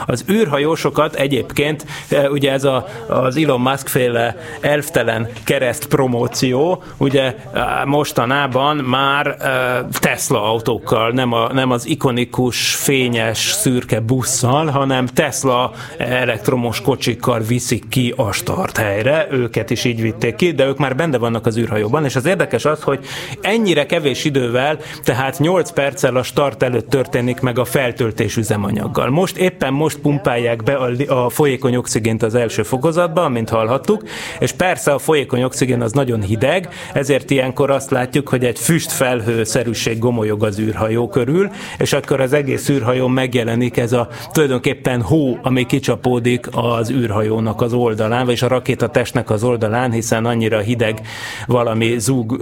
[0.06, 7.36] Az űrhajósokat egyébként, e, ugye ez a, az Elon Musk féle elftelen kereszt promóció, ugye
[7.54, 15.06] e, mostanában már e, Tesla autókkal, nem, a, nem az ikonikus, fényes, szürke busszal, hanem
[15.06, 20.78] Tesla elektromos kocsikkal viszik ki a start helyre, őket is így vitték ki, de ők
[20.78, 23.00] már benne vannak az űrhajóban, és az érdekes az, hogy
[23.42, 29.10] ennyire kevés idővel, tehát 8 perccel a start előtt történik meg a feltöltés üzemanyaggal.
[29.10, 34.04] Most éppen most pumpálják be a, a folyékony oxigént az első fokozatba, mint hallhattuk,
[34.40, 39.44] és persze a folyékony oxigén az nagyon hideg, ezért ilyenkor azt látjuk, hogy egy füstfelhő
[39.44, 45.02] szerűség gomolyog az űrhajó körül, és akkor az egész űrhajó meg megjelenik ez a tulajdonképpen
[45.02, 51.02] hó, ami kicsapódik az űrhajónak az oldalán, vagy a rakétatestnek az oldalán, hiszen annyira hideg
[51.48, 52.40] valami zúg,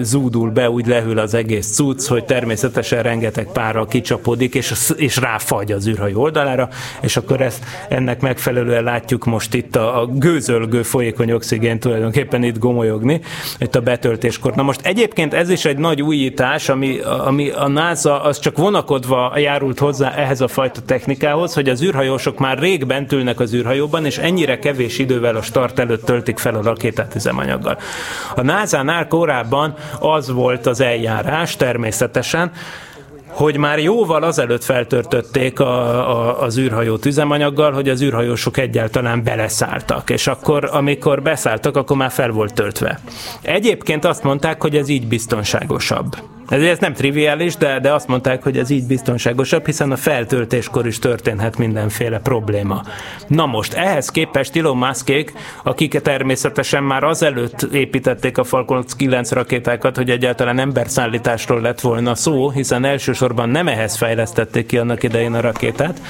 [0.00, 5.72] zúdul be, úgy lehűl az egész cucc, hogy természetesen rengeteg pára kicsapódik, és, és ráfagy
[5.72, 6.68] az űrhajó oldalára,
[7.00, 12.58] és akkor ezt ennek megfelelően látjuk most itt a, a gőzölgő folyékony oxigén tulajdonképpen itt
[12.58, 13.20] gomolyogni,
[13.58, 14.54] itt a betöltéskor.
[14.54, 19.38] Na most egyébként ez is egy nagy újítás, ami, ami a NASA az csak vonakodva
[19.38, 24.04] járult hozzá ehhez a fajta technikához, hogy az űrhajósok már rég bent ülnek az űrhajóban,
[24.04, 27.78] és ennyire kevés idővel a start előtt töltik fel a rakétát üzemanyaggal.
[28.34, 32.50] A NASA-nál korábban az volt az eljárás természetesen,
[33.26, 40.10] hogy már jóval azelőtt feltörtötték a, a, az űrhajót üzemanyaggal, hogy az űrhajósok egyáltalán beleszálltak,
[40.10, 42.98] és akkor, amikor beszálltak, akkor már fel volt töltve.
[43.42, 46.16] Egyébként azt mondták, hogy ez így biztonságosabb.
[46.48, 50.86] Ez, ez nem triviális, de, de azt mondták, hogy ez így biztonságosabb, hiszen a feltöltéskor
[50.86, 52.82] is történhet mindenféle probléma.
[53.26, 55.32] Na most, ehhez képest Elon Muskék,
[55.62, 62.50] akik természetesen már azelőtt építették a Falcon 9 rakétákat, hogy egyáltalán emberszállításról lett volna szó,
[62.50, 66.00] hiszen elsősorban nem ehhez fejlesztették ki annak idején a rakétát,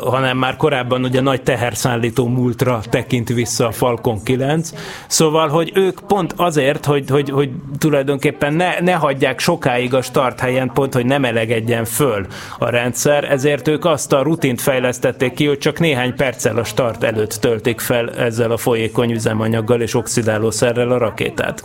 [0.00, 4.72] hanem már korábban ugye nagy teherszállító múltra tekint vissza a Falcon 9.
[5.06, 10.40] Szóval, hogy ők pont azért, hogy, hogy, hogy tulajdonképpen ne, ne hagyják sokáig a start
[10.40, 12.26] helyen, pont, hogy nem elegedjen föl
[12.58, 17.02] a rendszer, ezért ők azt a rutint fejlesztették ki, hogy csak néhány perccel a start
[17.02, 21.64] előtt töltik fel ezzel a folyékony üzemanyaggal és oxidálószerrel a rakétát.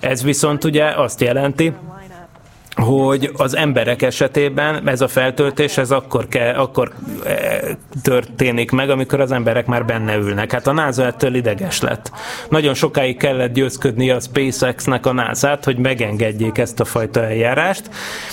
[0.00, 1.72] Ez viszont ugye azt jelenti,
[2.76, 6.92] hogy az emberek esetében ez a feltöltés ez akkor, kell, akkor
[7.24, 7.60] e,
[8.02, 10.52] történik meg, amikor az emberek már benne ülnek.
[10.52, 12.12] Hát a NASA ettől ideges lett.
[12.48, 17.90] Nagyon sokáig kellett győzködni a SpaceX-nek a NASA-t, hogy megengedjék ezt a fajta eljárást,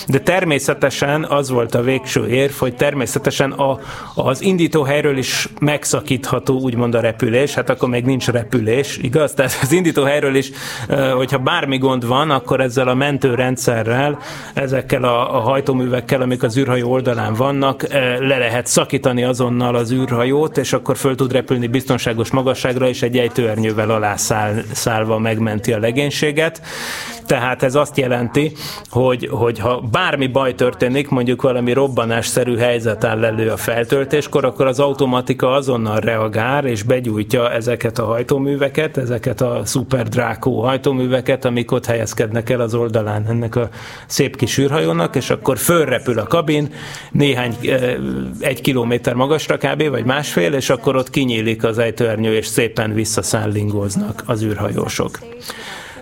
[0.08, 3.80] de természetesen az volt a végső érv, hogy természetesen a,
[4.16, 9.34] az indítóhelyről is megszakítható úgymond a repülés, hát akkor még nincs repülés, igaz?
[9.34, 10.52] Tehát az indítóhelyről is,
[10.88, 14.20] e, hogyha bármi gond van, akkor ezzel a mentőrendszerrel
[14.54, 19.92] ezekkel a, a hajtóművekkel, amik az űrhajó oldalán vannak, eh, le lehet szakítani azonnal az
[19.92, 26.62] űrhajót, és akkor föl tud repülni biztonságos magasságra, és egy ejtőernyővel alászállva megmenti a legénységet.
[27.28, 28.52] Tehát ez azt jelenti,
[28.90, 34.66] hogy, hogy ha bármi baj történik, mondjuk valami robbanásszerű helyzet áll elő a feltöltéskor, akkor
[34.66, 41.72] az automatika azonnal reagál és begyújtja ezeket a hajtóműveket, ezeket a Super Draco hajtóműveket, amik
[41.72, 43.70] ott helyezkednek el az oldalán ennek a
[44.06, 46.74] szép kis űrhajónak, és akkor fölrepül a kabin,
[47.12, 47.96] néhány, eh,
[48.40, 49.90] egy kilométer magasra kb.
[49.90, 55.20] vagy másfél, és akkor ott kinyílik az ejtőernyő, és szépen visszaszállingoznak az űrhajósok.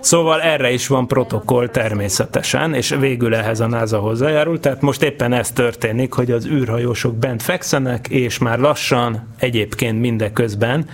[0.05, 5.33] Szóval erre is van protokoll természetesen, és végül ehhez a NASA hozzájárul, tehát most éppen
[5.33, 10.89] ez történik, hogy az űrhajósok bent fekszenek, és már lassan egyébként mindeközben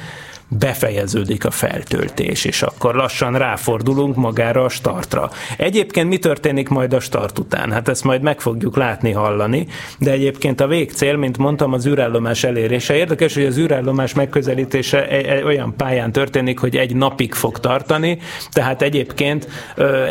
[0.59, 5.29] befejeződik a feltöltés, és akkor lassan ráfordulunk magára a startra.
[5.57, 7.71] Egyébként mi történik majd a start után?
[7.71, 9.67] Hát ezt majd meg fogjuk látni, hallani,
[9.99, 12.95] de egyébként a végcél, mint mondtam, az űrállomás elérése.
[12.95, 18.17] Érdekes, hogy az űrállomás megközelítése e, e, olyan pályán történik, hogy egy napig fog tartani,
[18.51, 19.47] tehát egyébként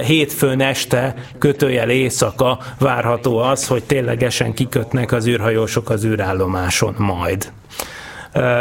[0.06, 7.52] hétfőn este kötőjel éjszaka várható az, hogy ténylegesen kikötnek az űrhajósok az űrállomáson majd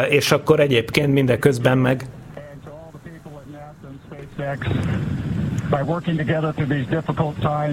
[0.09, 2.05] és akkor egyébként mindeközben meg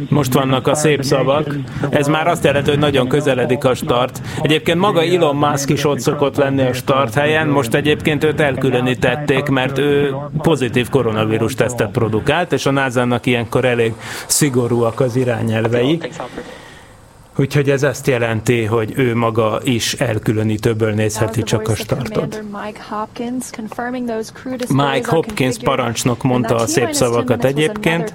[0.09, 1.55] most vannak a szép szavak.
[1.91, 4.21] Ez már azt jelenti, hogy nagyon közeledik a start.
[4.43, 9.49] Egyébként maga Elon Musk is ott szokott lenni a start helyen, most egyébként őt elkülönítették,
[9.49, 13.95] mert ő pozitív koronavírus tesztet produkált, és a NASA-nak ilyenkor elég
[14.27, 16.01] szigorúak az irányelvei.
[17.39, 22.43] Úgyhogy ez azt jelenti, hogy ő maga is elkülönítőből nézheti csak a startot.
[24.69, 28.13] Mike Hopkins parancsnok mondta a szép szavakat egyébként,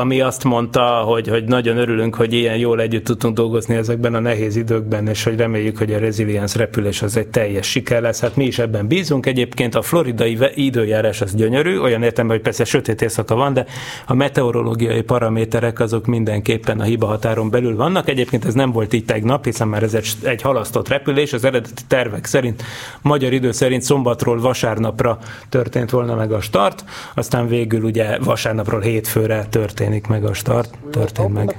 [0.00, 4.18] ami azt mondta, hogy, hogy nagyon örülünk, hogy ilyen jól együtt tudtunk dolgozni ezekben a
[4.20, 8.20] nehéz időkben, és hogy reméljük, hogy a Resilience repülés az egy teljes siker lesz.
[8.20, 9.26] Hát mi is ebben bízunk.
[9.26, 13.66] Egyébként a floridai időjárás az gyönyörű, olyan értem, hogy persze sötét éjszaka van, de
[14.06, 18.08] a meteorológiai paraméterek azok mindenképpen a hiba határon belül vannak.
[18.08, 21.82] Egyébként ez nem volt így tegnap, hiszen már ez egy, egy halasztott repülés, az eredeti
[21.88, 22.62] tervek szerint,
[23.02, 29.46] magyar idő szerint szombatról vasárnapra történt volna meg a start, aztán végül ugye vasárnapról hétfőre
[29.50, 31.56] történik meg a start, történt meg.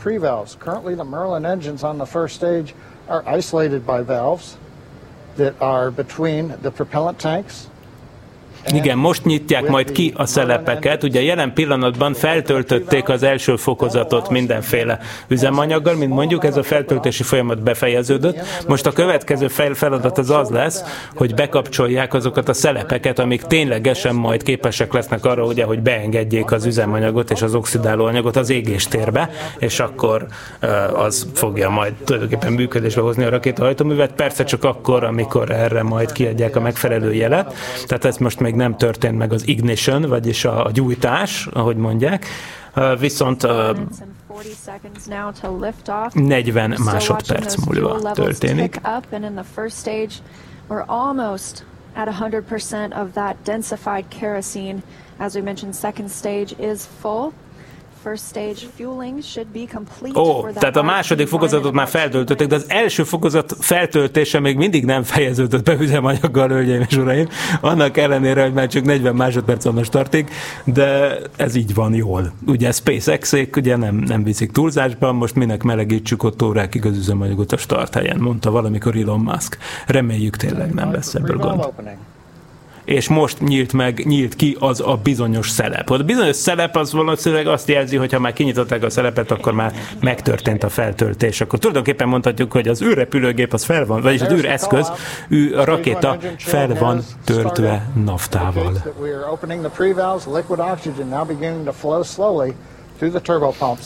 [3.08, 4.58] are isolated by valves
[5.36, 7.68] that are between the propellant tanks
[8.74, 11.04] igen, most nyitják majd ki a szelepeket.
[11.04, 17.64] Ugye jelen pillanatban feltöltötték az első fokozatot mindenféle üzemanyaggal, mint mondjuk ez a feltöltési folyamat
[17.64, 18.40] befejeződött.
[18.68, 20.84] Most a következő feladat az az lesz,
[21.16, 26.66] hogy bekapcsolják azokat a szelepeket, amik ténylegesen majd képesek lesznek arra, ugye, hogy beengedjék az
[26.66, 30.26] üzemanyagot és az oxidáló anyagot az égéstérbe, és akkor
[30.94, 34.12] az fogja majd tulajdonképpen működésbe hozni a rakétahajtóművet.
[34.12, 37.54] Persze csak akkor, amikor erre majd kiadják a megfelelő jelet.
[37.88, 41.78] Tehát ezt most még még nem történt meg az ignition, vagyis a, a gyújtás, ahogy
[41.78, 42.26] mondják,
[43.00, 43.48] viszont
[46.14, 48.82] 40 másodperc múlva történik.
[50.68, 51.64] We're almost
[51.96, 54.82] at 100% of that densified kerosene.
[55.20, 57.32] As we mentioned, second stage is full.
[60.16, 65.04] Ó, tehát a második fokozatot már feltöltötték, de az első fokozat feltöltése még mindig nem
[65.04, 67.28] fejeződött be üzemanyaggal, hölgyeim és uraim.
[67.62, 70.30] Annak ellenére, hogy már csak 40 másodperc van a startig,
[70.64, 72.34] de ez így van jól.
[72.48, 77.58] Ugye spacex ugye nem, nem viszik túlzásban, most minek melegítsük ott órákig az üzemanyagot a
[77.58, 79.58] start helyen, mondta valamikor Elon Musk.
[79.88, 81.66] Reméljük tényleg nem lesz ebből gond
[82.86, 85.90] és most nyílt meg, nyílt ki az a bizonyos szelep.
[85.90, 89.74] A bizonyos szelep az valószínűleg azt jelzi, hogy ha már kinyitották a szelepet, akkor már
[90.00, 91.42] megtörtént a feltöltés.
[91.42, 94.92] Akkor tulajdonképpen mondhatjuk, hogy az űrrepülőgép az fel van, vagyis az űreszköz,
[95.30, 98.74] ű, a rakéta fel van töltve naftával.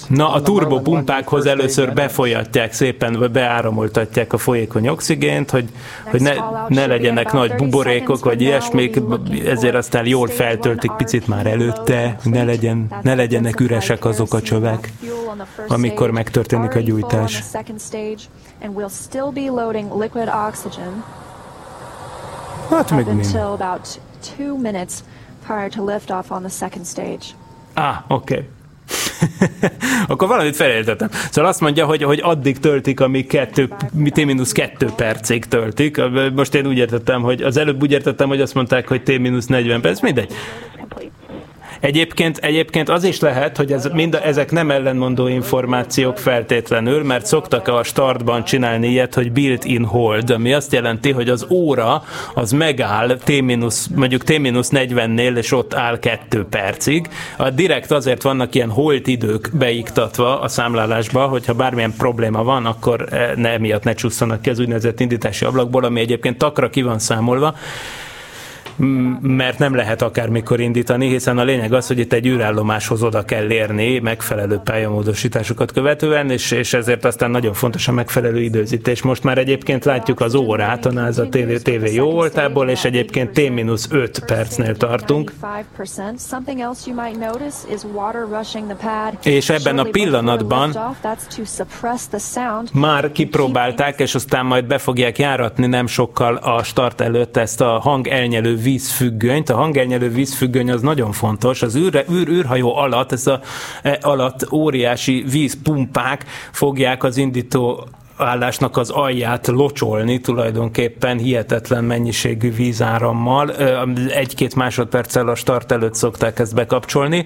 [0.08, 5.70] Na, a turbopumpákhoz először befolyatják szépen, vagy beáramoltatják a folyékony oxigént, hogy,
[6.04, 6.34] hogy ne,
[6.68, 9.02] ne legyenek nagy buborékok, vagy ilyesmik,
[9.46, 14.92] ezért aztán jól feltöltik picit már előtte, ne, legyen, ne legyenek üresek azok a csövek.
[15.68, 17.44] amikor megtörténik a gyújtás.
[22.70, 23.24] Hát még mi?
[27.74, 28.34] Ah, oké.
[28.34, 28.50] Okay.
[30.08, 31.10] Akkor valamit felértettem.
[31.12, 36.02] Szóval azt mondja, hogy, hogy addig töltik, amíg kettő, T-2 percig töltik.
[36.36, 40.02] Most én úgy értettem, hogy az előbb úgy értettem, hogy azt mondták, hogy T-40 perc,
[40.02, 40.34] mindegy.
[41.80, 47.68] Egyébként, egyébként az is lehet, hogy ez, mind, ezek nem ellenmondó információk feltétlenül, mert szoktak
[47.68, 53.18] a startban csinálni ilyet, hogy built-in hold, ami azt jelenti, hogy az óra az megáll
[53.18, 53.42] T
[53.96, 57.10] mondjuk T-40-nél, és ott áll kettő percig.
[57.38, 63.08] A direkt azért vannak ilyen hold idők beiktatva a számlálásba, hogyha bármilyen probléma van, akkor
[63.12, 67.00] eh, ne, emiatt ne csusszanak ki az úgynevezett indítási ablakból, ami egyébként takra ki van
[67.00, 67.56] számolva
[69.22, 73.52] mert nem lehet akármikor indítani, hiszen a lényeg az, hogy itt egy űrállomáshoz oda kell
[73.52, 79.02] érni megfelelő pályamódosításokat követően, és, és ezért aztán nagyon fontos a megfelelő időzítés.
[79.02, 84.78] Most már egyébként látjuk az órát a NASA TV, jó voltából, és egyébként T-5 percnél
[84.78, 85.34] tartunk.
[89.24, 90.78] És ebben a pillanatban
[92.74, 97.80] már kipróbálták, és aztán majd be fogják járatni nem sokkal a start előtt ezt a
[97.80, 99.50] hang elnyelő vízfüggönyt.
[99.50, 101.62] A hangelnyelő vízfüggöny az nagyon fontos.
[101.62, 103.42] Az űr, űr, űrhajó alatt, ez a,
[103.82, 107.88] e, alatt óriási vízpumpák fogják az indító
[108.22, 113.52] állásnak az alját locsolni tulajdonképpen hihetetlen mennyiségű vízárammal.
[114.10, 117.26] Egy-két másodperccel a start előtt szokták ezt bekapcsolni.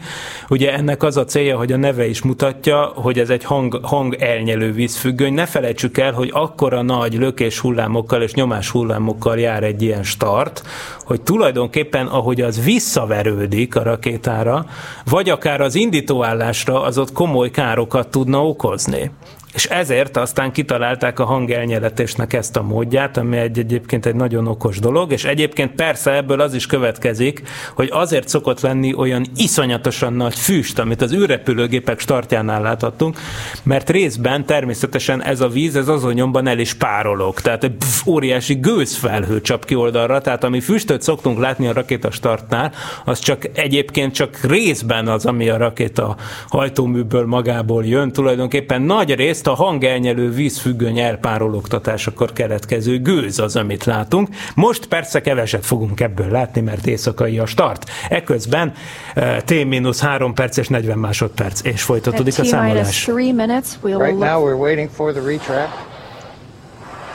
[0.50, 4.14] Ugye ennek az a célja, hogy a neve is mutatja, hogy ez egy hang, hang
[4.14, 5.34] elnyelő vízfüggöny.
[5.34, 10.64] Ne felejtsük el, hogy akkora nagy lökés hullámokkal és nyomás hullámokkal jár egy ilyen start,
[11.06, 14.66] hogy tulajdonképpen ahogy az visszaverődik a rakétára,
[15.06, 19.12] vagy akár az indítóállásra, az ott komoly károkat tudna okozni.
[19.54, 24.80] És ezért aztán kitalálták a hangelnyeletésnek ezt a módját, ami egy, egyébként egy nagyon okos
[24.80, 27.42] dolog, és egyébként persze ebből az is következik,
[27.76, 33.20] hogy azért szokott lenni olyan iszonyatosan nagy füst, amit az űrrepülőgépek startjánál láthattunk,
[33.64, 38.06] mert részben természetesen ez a víz, ez azon nyomban el is párolog, tehát egy pff,
[38.08, 42.72] óriási gőzfelhő csap ki oldalra, tehát ami füstöt szoktunk látni a rakéta startnál,
[43.06, 46.16] az csak egyébként csak részben az, ami a rakéta
[46.48, 53.84] hajtóműből magából jön, tulajdonképpen nagy rész ezt a hangelnyelő vízfüggöny elpárologtatásakor keletkező gőz az, amit
[53.84, 54.28] látunk.
[54.56, 57.90] Most persze keveset fogunk ebből látni, mert éjszakai a start.
[58.10, 58.74] Eközben
[59.16, 63.08] uh, T-3 perc és 40 másodperc, és folytatódik a számolás.
[63.08, 65.93] Right now we're waiting for the retract.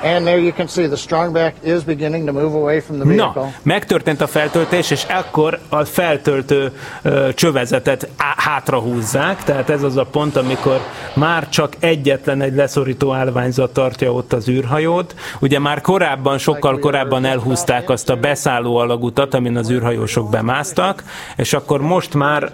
[0.02, 3.42] And there you can see the strongback is beginning to move away from the vehicle.
[3.42, 9.96] Na, megtörtént a feltöltés, és akkor a feltöltő ö, csövezetet á, hátrahúzzák, tehát ez az
[9.96, 10.80] a pont, amikor
[11.14, 15.14] már csak egyetlen egy leszorító állványzat tartja ott az űrhajót.
[15.40, 21.02] Ugye már korábban, sokkal korábban elhúzták azt a beszálló alagutat, amin az űrhajósok bemásztak,
[21.36, 22.52] és akkor most már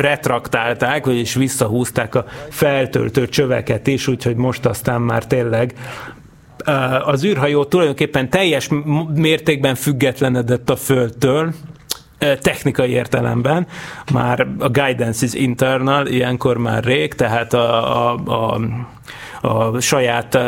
[0.00, 5.74] retraktálták, vagyis visszahúzták a feltöltő csöveket is, úgyhogy most aztán már tényleg
[7.04, 8.68] az űrhajó tulajdonképpen teljes
[9.14, 11.52] mértékben függetlenedett a Földtől,
[12.40, 13.66] technikai értelemben,
[14.12, 18.60] már a guidance is internal, ilyenkor már rég, tehát a, a,
[19.40, 20.38] a, a saját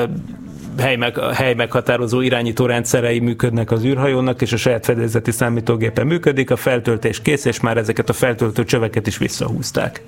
[0.78, 7.22] helymeg, helymeghatározó irányító rendszerei működnek az űrhajónak, és a saját fedélzeti számítógépe működik, a feltöltés
[7.22, 10.02] kész, és már ezeket a feltöltő csöveket is visszahúzták.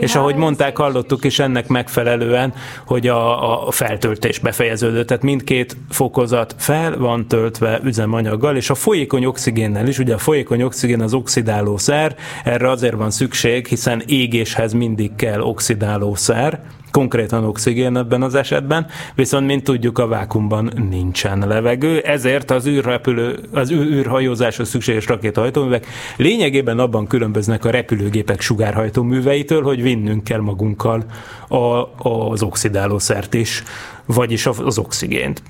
[0.00, 2.54] És ahogy mondták, hallottuk is ennek megfelelően,
[2.86, 9.24] hogy a, a feltöltés befejeződött, tehát mindkét fokozat fel van töltve üzemanyaggal, és a folyékony
[9.24, 15.14] oxigénnel is, ugye a folyékony oxigén az oxidálószer, erre azért van szükség, hiszen égéshez mindig
[15.14, 16.60] kell oxidálószer,
[16.92, 23.38] konkrétan oxigén ebben az esetben, viszont mint tudjuk a vákumban nincsen levegő, ezért az űrrepülő,
[23.52, 25.86] az űrhajózáshoz szükséges rakétahajtóművek.
[26.16, 31.04] Lényegében abban különböznek a repülőgépek sugárhajtóműveitől, hogy vinnünk kell magunkkal
[31.48, 31.88] a,
[32.28, 33.62] az oxidálószert is,
[34.04, 35.42] vagyis az oxigént.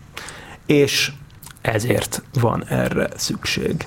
[0.67, 1.13] És
[1.61, 3.87] ezért van erre szükség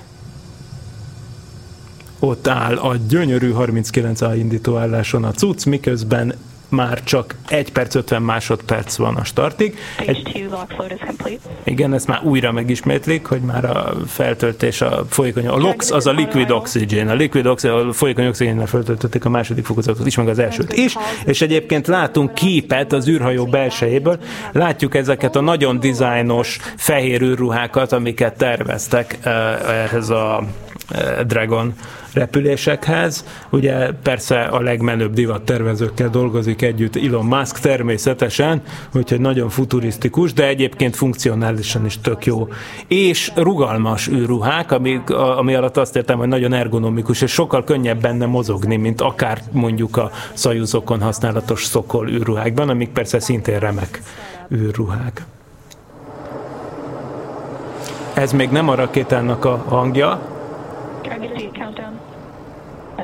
[2.18, 6.34] ott áll a gyönyörű 39A indítóálláson a cucc, miközben
[6.68, 9.78] már csak 1 perc 50 másodperc van a startig.
[10.06, 10.46] Egy,
[11.64, 16.12] igen, ezt már újra megismétlik, hogy már a feltöltés a folyékony, a LOX az a
[16.12, 20.38] liquid oxygen, a liquid oxygen, a folyékony oxigénnel feltöltötték a második fokozatot is, meg az
[20.38, 24.18] elsőt is, és egyébként látunk képet az űrhajó belsejéből,
[24.52, 30.44] látjuk ezeket a nagyon dizájnos fehér űrruhákat, amiket terveztek eh, ehhez a
[31.26, 31.74] Dragon
[32.16, 33.24] repülésekhez.
[33.50, 38.62] Ugye persze a legmenőbb divattervezőkkel dolgozik együtt Elon Musk természetesen,
[38.94, 42.48] úgyhogy nagyon futurisztikus, de egyébként funkcionálisan is tök jó.
[42.86, 45.00] És rugalmas űrruhák, ami,
[45.36, 49.96] ami alatt azt értem, hogy nagyon ergonomikus, és sokkal könnyebb benne mozogni, mint akár mondjuk
[49.96, 54.02] a szajuzokon használatos szokol űrruhákban, amik persze szintén remek
[54.54, 55.24] űrruhák.
[58.14, 60.34] Ez még nem a rakétának a hangja,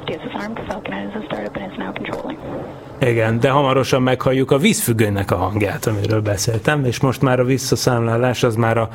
[0.03, 2.82] FTS armed, Falcon is a startup and is now controlling.
[3.07, 8.43] Igen, de hamarosan meghalljuk a vízfüggőnek a hangját, amiről beszéltem, és most már a visszaszámlálás
[8.43, 8.89] az már a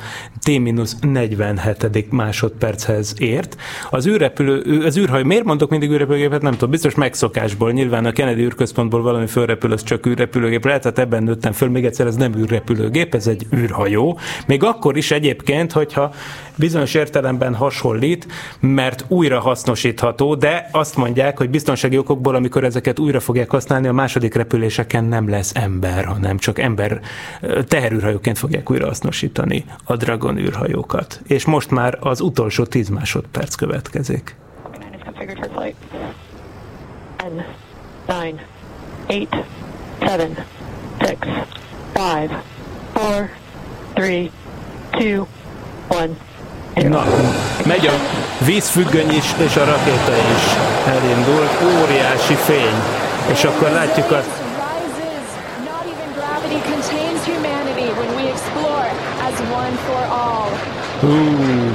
[0.44, 2.08] T-47.
[2.10, 3.56] másodperchez ért.
[3.90, 6.42] Az űrrepülő, az űrhajó, miért mondok mindig űrrepülőgépet?
[6.42, 7.72] Nem tudom, biztos megszokásból.
[7.72, 11.68] Nyilván a Kennedy űrközpontból valami fölrepül, az csak űrrepülőgép lehet, tehát ebben nőttem föl.
[11.68, 14.18] Még egyszer, ez nem űrrepülőgép, ez egy űrhajó.
[14.46, 16.12] Még akkor is egyébként, hogyha
[16.54, 18.26] bizonyos értelemben hasonlít,
[18.60, 23.92] mert újra hasznosítható, de azt mondják, hogy biztonsági okokból, amikor ezeket újra fogják használni, a
[23.98, 27.00] második repüléseken nem lesz ember, hanem csak ember
[27.68, 31.20] teherűrhajóként fogják újrahasznosítani a Dragon űrhajókat.
[31.26, 34.36] És most már az utolsó 10 másodperc következik.
[34.72, 35.74] 9,
[38.06, 38.40] 8,
[39.06, 39.28] 7,
[40.00, 40.20] 6,
[40.98, 41.16] 5,
[43.96, 44.36] 4, 3,
[44.90, 45.26] 2,
[46.74, 46.88] 1.
[46.88, 47.04] Na,
[47.66, 47.92] megy a
[48.44, 50.44] vízfüggöny is, és a rakéta is
[50.86, 51.50] elindult.
[51.82, 54.30] Óriási fény és akkor látjuk azt,
[61.00, 61.14] Hú,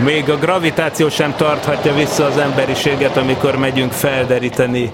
[0.04, 4.92] még a gravitáció sem tarthatja vissza az emberiséget, amikor megyünk felderíteni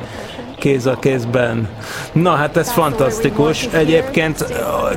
[0.60, 1.68] kéz a kézben.
[2.12, 3.66] Na hát ez fantasztikus.
[3.66, 4.45] Egyébként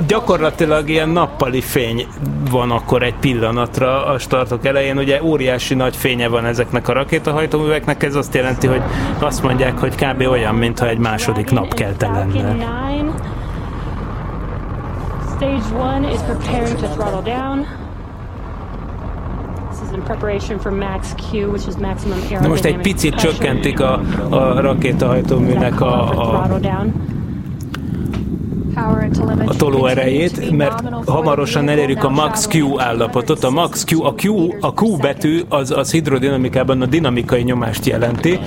[0.06, 2.06] gyakorlatilag ilyen nappali fény
[2.50, 4.98] van akkor egy pillanatra a startok elején.
[4.98, 8.82] Ugye óriási nagy fénye van ezeknek a rakétahajtóműveknek, ez azt jelenti, hogy
[9.18, 10.20] azt mondják, hogy kb.
[10.30, 12.56] olyan, mintha egy második napkelte lenne.
[15.36, 17.66] Stage one is preparing to throttle down in
[19.64, 19.81] preparation for max Q, which is maximum aerodynamic
[22.40, 26.48] Na most egy picit csökkentik a, a rakétahajtóműnek a, a
[29.46, 33.44] a tolóerejét, mert hamarosan elérjük a max Q állapotot.
[33.44, 38.38] A max Q, a Q, a Q betű az, az hidrodinamikában a dinamikai nyomást jelenti,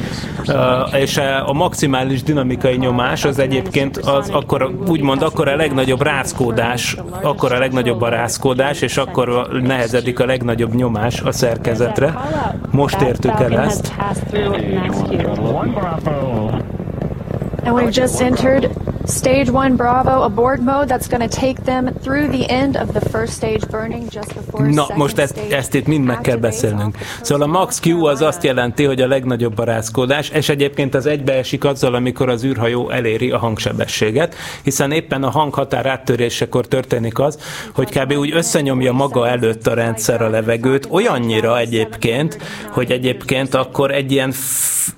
[0.91, 7.53] és a maximális dinamikai nyomás az egyébként az akkor, úgymond akkor a legnagyobb rázkódás, akkor
[7.53, 12.13] a legnagyobb a rázkódás, és akkor nehezedik a legnagyobb nyomás a szerkezetre.
[12.71, 13.93] Most értük el ezt.
[17.65, 18.69] And we've just entered
[19.07, 23.09] Stage 1 Bravo abort mode that's going to take them through the end of the
[23.09, 26.97] first stage burning just before Na, most ezt, ezt itt mind meg kell beszélnünk.
[27.21, 31.63] Szóval a max Q az azt jelenti, hogy a legnagyobb barázkodás, és egyébként az egybeesik
[31.63, 37.39] azzal, amikor az űrhajó eléri a hangsebességet, hiszen éppen a hanghatár áttörésekor történik az,
[37.73, 38.11] hogy kb.
[38.11, 42.37] úgy összenyomja maga előtt a rendszer a levegőt, olyannyira egyébként,
[42.71, 44.33] hogy egyébként akkor egy ilyen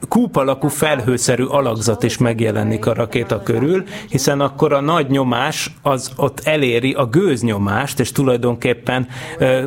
[0.08, 6.12] kúp alakú felhőszerű alakzat is megjelenik a rakéta körül, hiszen akkor a nagy nyomás az
[6.16, 9.64] ott eléri a gőznyomást, és tulajdonképpen ö,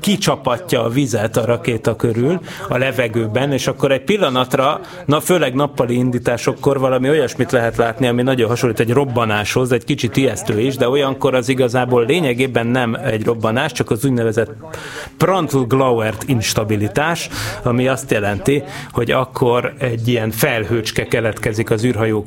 [0.00, 5.94] kicsapatja a vizet a rakéta körül a levegőben, és akkor egy pillanatra, na főleg nappali
[5.94, 10.88] indításokkor valami olyasmit lehet látni, ami nagyon hasonlít egy robbanáshoz, egy kicsit ijesztő is, de
[10.88, 14.50] olyankor az igazából lényegében nem egy robbanás, csak az úgynevezett
[15.16, 17.28] Prantl-Glauert instabilitás,
[17.62, 18.62] ami azt jelenti,
[18.92, 22.24] hogy akkor egy ilyen felhőcske keletkezik az űrhajó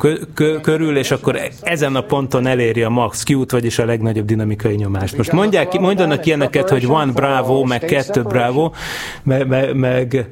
[0.61, 4.75] körül, és akkor akkor ezen a ponton eléri a max Q-t, vagyis a legnagyobb dinamikai
[4.75, 5.17] nyomást.
[5.17, 8.71] Most mondják, mondanak ilyeneket, hogy van bravo, meg kettő bravo,
[9.23, 10.30] meg, meg, meg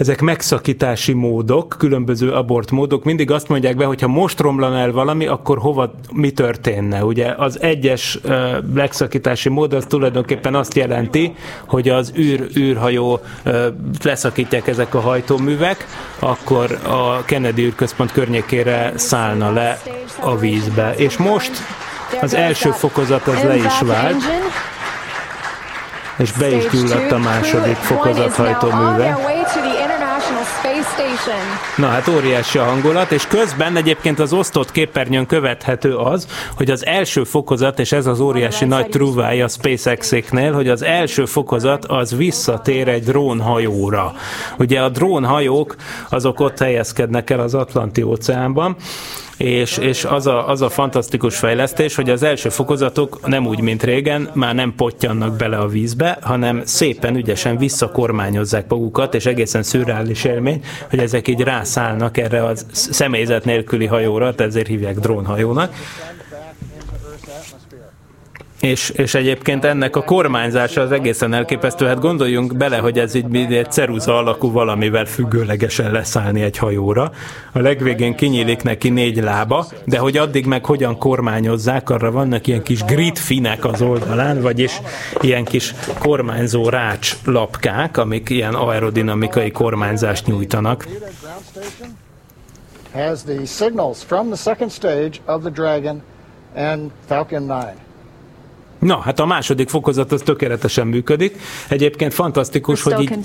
[0.00, 5.26] ezek megszakítási módok, különböző abortmódok, mindig azt mondják be, hogy ha most romlan el valami,
[5.26, 7.04] akkor hova, mi történne?
[7.04, 11.34] Ugye az egyes uh, megszakítási mód az tulajdonképpen azt jelenti,
[11.66, 13.66] hogy az űr, űrhajó uh,
[14.02, 15.86] leszakítják ezek a hajtóművek,
[16.18, 19.78] akkor a Kennedy űrközpont környékére szállna le
[20.20, 20.94] a vízbe.
[20.96, 21.52] És most
[22.20, 24.22] az első fokozat az le is vált,
[26.16, 29.18] és be is gyulladt a második fokozat hajtóműve.
[31.00, 31.09] stay
[31.76, 36.86] Na hát óriási a hangulat, és közben egyébként az osztott képernyőn követhető az, hogy az
[36.86, 42.16] első fokozat, és ez az óriási nagy trúvája a SpaceX-éknél, hogy az első fokozat az
[42.16, 44.12] visszatér egy drónhajóra.
[44.58, 45.76] Ugye a drónhajók
[46.08, 48.76] azok ott helyezkednek el az Atlanti óceánban,
[49.40, 53.82] és, és az, a, az a fantasztikus fejlesztés, hogy az első fokozatok nem úgy, mint
[53.82, 60.24] régen, már nem pottyannak bele a vízbe, hanem szépen, ügyesen visszakormányozzák magukat, és egészen szürreális
[60.24, 65.74] élmény, hogy ezek így rászállnak erre a személyzet nélküli hajóra, ezért hívják drónhajónak
[68.60, 71.86] és, és egyébként ennek a kormányzása az egészen elképesztő.
[71.86, 77.12] Hát gondoljunk bele, hogy ez így egy ceruza alakú valamivel függőlegesen leszállni egy hajóra.
[77.52, 82.62] A legvégén kinyílik neki négy lába, de hogy addig meg hogyan kormányozzák, arra vannak ilyen
[82.62, 84.80] kis grid finek az oldalán, vagyis
[85.20, 90.86] ilyen kis kormányzó rács lapkák, amik ilyen aerodinamikai kormányzást nyújtanak.
[92.92, 96.02] Has the signals from the second stage of the Dragon
[96.54, 97.89] and Falcon 9.
[98.80, 101.36] Na, hát a második fokozat az tökéletesen működik.
[101.68, 103.18] Egyébként fantasztikus, hogy így...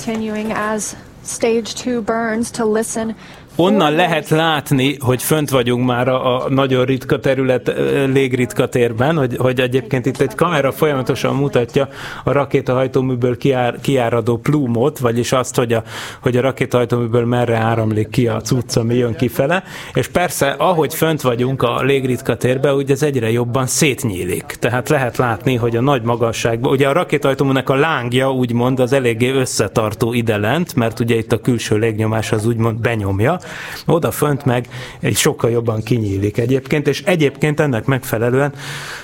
[1.28, 3.16] Stage 2 burns to listen
[3.58, 7.74] Onnan lehet látni, hogy fönt vagyunk már a, a nagyon ritka terület,
[8.14, 11.88] légritka térben, hogy, hogy egyébként itt egy kamera folyamatosan mutatja
[12.24, 15.84] a rakétahajtóműből kiár, kiáradó plumot, vagyis azt, hogy a,
[16.22, 21.22] hogy a rakétahajtóműből merre áramlik ki a cucc, ami jön kifele, és persze, ahogy fönt
[21.22, 24.46] vagyunk a légritka térben, ugye ez egyre jobban szétnyílik.
[24.46, 29.30] Tehát lehet látni, hogy a nagy magasságban, ugye a rakétahajtóműnek a lángja úgymond az eléggé
[29.30, 33.40] összetartó ide lent, mert ugye itt a külső légnyomás az úgymond benyomja,
[33.86, 34.68] oda fönt meg
[35.00, 38.54] egy sokkal jobban kinyílik egyébként, és egyébként ennek megfelelően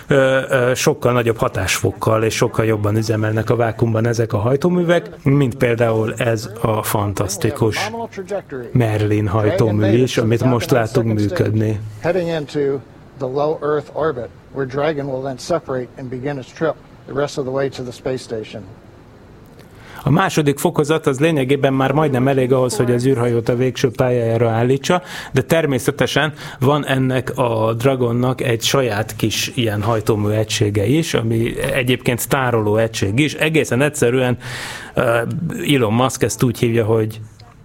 [0.08, 5.56] ö, ö, sokkal nagyobb hatásfokkal és sokkal jobban üzemelnek a vákumban ezek a hajtóművek, mint
[5.56, 7.92] például ez a fantasztikus
[8.72, 11.80] Merlin hajtómű is, amit most látunk működni.
[13.22, 16.76] the low Earth orbit, where Dragon will then separate and begin its trip
[17.06, 18.66] the rest of the way to the space station.
[20.04, 24.50] A második fokozat az lényegében már majdnem elég ahhoz, hogy az űrhajót a végső pályájára
[24.50, 25.02] állítsa,
[25.34, 32.28] de természetesen van ennek a Dragonnak egy saját kis ilyen hajtómű egysége is, ami egyébként
[32.28, 33.34] tároló egység is.
[33.34, 34.38] Egészen egyszerűen
[35.74, 37.20] Elon Musk ezt úgy hívja, hogy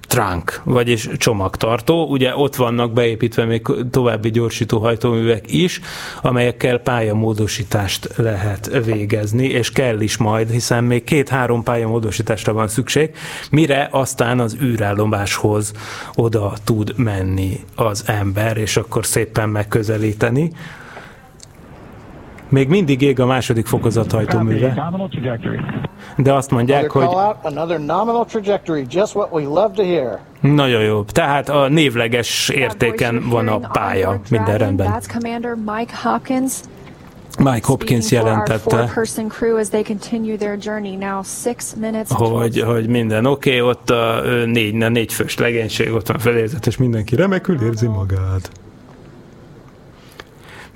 [0.06, 2.06] trunk, vagyis csomagtartó.
[2.06, 5.80] Ugye ott vannak beépítve még további gyorsító hajtóművek is,
[6.22, 13.10] amelyekkel pályamódosítást lehet végezni, és kell is majd, hiszen még két-három pályamódosításra van szükség,
[13.50, 15.72] mire aztán az űrállomáshoz
[16.14, 20.52] oda tud menni az ember, és akkor szépen megközelíteni.
[22.48, 24.90] Még mindig ég a második fokozat hajtóműve.
[26.16, 27.06] De azt mondják, hogy...
[30.40, 31.02] Nagyon jó.
[31.02, 34.20] Tehát a névleges értéken van a pálya.
[34.30, 34.86] Minden rendben.
[37.38, 38.76] Mike Hopkins jelentette,
[42.16, 46.76] hogy, hogy minden oké, okay, ott a négy, négy fős legénység, ott van felérzet, és
[46.76, 48.50] mindenki remekül érzi magát.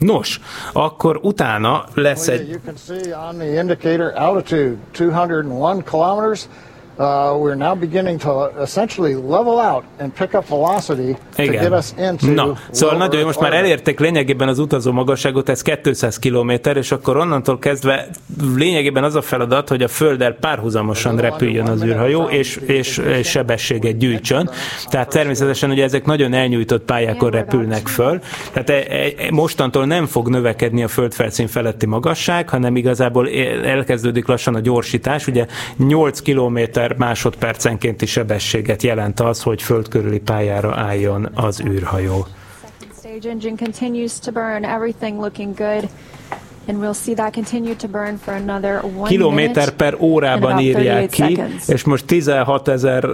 [0.01, 0.40] Nos,
[0.72, 2.61] akkor utána lesz egy...
[7.01, 9.14] You can see on the indicator altitude 201 kilometers uh, we're now beginning to essentially
[9.14, 11.46] level out and pick up velocity Igen.
[11.46, 15.48] to get us into Na, szóval nagyon jó, most már elérték lényegében az utazó magasságot,
[15.48, 18.09] ez 200 km, és akkor onnantól kezdve
[18.57, 23.96] lényegében az a feladat, hogy a Földdel párhuzamosan repüljön az űrhajó, és, és, és sebességet
[23.96, 24.51] gyűjtsön.
[24.88, 28.20] Tehát természetesen ugye ezek nagyon elnyújtott pályákon repülnek föl,
[28.53, 33.28] tehát e, e, mostantól nem fog növekedni a földfelszín feletti magasság, hanem igazából
[33.64, 35.46] elkezdődik lassan a gyorsítás, ugye
[35.76, 42.26] 8 kilométer per másodpercenkénti sebességet jelent az, hogy föld körüli pályára álljon az űrhajó.
[49.09, 53.09] Kilométer per órában írják ki, és most 16 ezer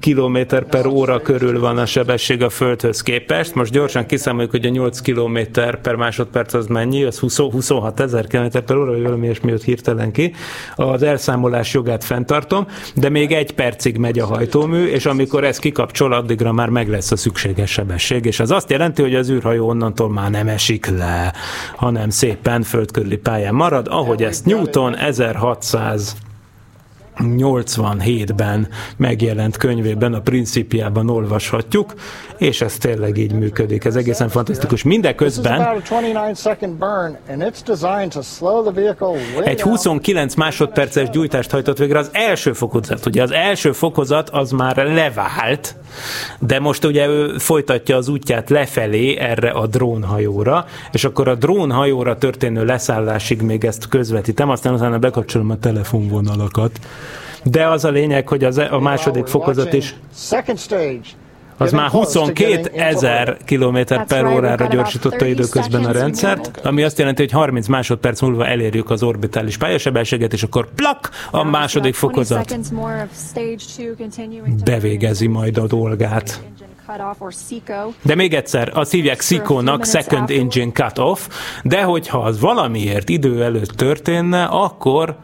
[0.00, 3.54] kilométer per óra körül van a sebesség a Földhöz képest.
[3.54, 8.26] Most gyorsan kiszámoljuk, hogy a 8 kilométer per másodperc az mennyi, az 20, 26 ezer
[8.26, 10.34] kilométer per óra, vagy valami ilyesmi jött hirtelen ki.
[10.76, 16.12] Az elszámolás jogát fenntartom, de még egy percig megy a hajtómű, és amikor ez kikapcsol,
[16.12, 20.10] addigra már meg lesz a szükséges sebesség, és az azt jelenti, hogy az űrhajó onnantól
[20.10, 21.32] már nem esik le,
[21.76, 26.16] hanem szép szépen földkörüli pályán marad, ahogy ezt Newton 1600
[27.18, 31.94] 87-ben megjelent könyvében, a Principiában olvashatjuk,
[32.38, 33.84] és ez tényleg így működik.
[33.84, 34.82] Ez egészen fantasztikus.
[34.82, 35.82] Mindeközben
[39.44, 43.06] egy 29 másodperces gyújtást hajtott végre az első fokozat.
[43.06, 45.76] Ugye az első fokozat az már levált,
[46.38, 52.18] de most ugye ő folytatja az útját lefelé erre a drónhajóra, és akkor a drónhajóra
[52.18, 56.78] történő leszállásig még ezt közvetítem, aztán utána bekapcsolom a telefonvonalakat.
[57.44, 59.94] De az a lényeg, hogy az, e- a második fokozat is
[61.56, 63.78] az már 22 ezer km
[64.08, 69.02] per órára gyorsította időközben a rendszert, ami azt jelenti, hogy 30 másodperc múlva elérjük az
[69.02, 72.58] orbitális pályasebességet, és akkor plak, a második fokozat
[74.64, 76.40] bevégezi majd a dolgát.
[78.02, 81.28] De még egyszer, azt hívják SICO-nak Second Engine Cut-off,
[81.62, 85.16] de hogyha az valamiért idő előtt történne, akkor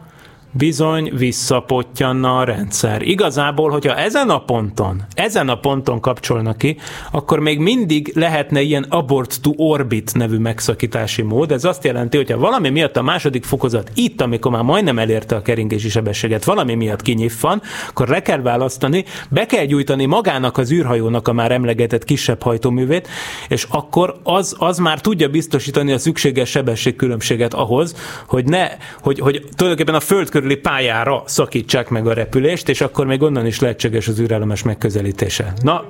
[0.51, 3.01] bizony visszapottyanna a rendszer.
[3.01, 6.77] Igazából, hogyha ezen a ponton, ezen a ponton kapcsolnak ki,
[7.11, 11.51] akkor még mindig lehetne ilyen abort to orbit nevű megszakítási mód.
[11.51, 15.41] Ez azt jelenti, hogyha valami miatt a második fokozat itt, amikor már majdnem elérte a
[15.41, 21.27] keringési sebességet, valami miatt kinyitvan, akkor le kell választani, be kell gyújtani magának az űrhajónak
[21.27, 23.07] a már emlegetett kisebb hajtóművét,
[23.47, 27.95] és akkor az, az már tudja biztosítani a szükséges sebességkülönbséget ahhoz,
[28.27, 28.67] hogy ne,
[29.01, 33.45] hogy, hogy tulajdonképpen a föld körüli pályára szakítsák meg a repülést, és akkor még onnan
[33.45, 35.53] is lehetséges az űrállomás megközelítése.
[35.61, 35.83] Na,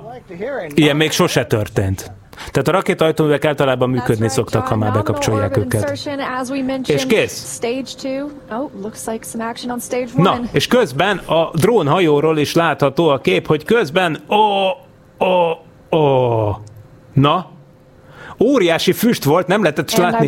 [0.74, 2.12] ilyen még sose történt.
[2.50, 5.90] Tehát a rakétajtóművek általában működni szoktak, ha már bekapcsolják őket.
[6.88, 7.58] És kész.
[8.50, 8.70] Oh,
[10.16, 14.68] Na, és közben a drónhajóról is látható a kép, hogy közben ó,
[15.26, 15.50] ó,
[15.96, 16.56] ó,
[17.12, 17.51] na,
[18.42, 20.26] óriási füst volt, nem lehetett is látni.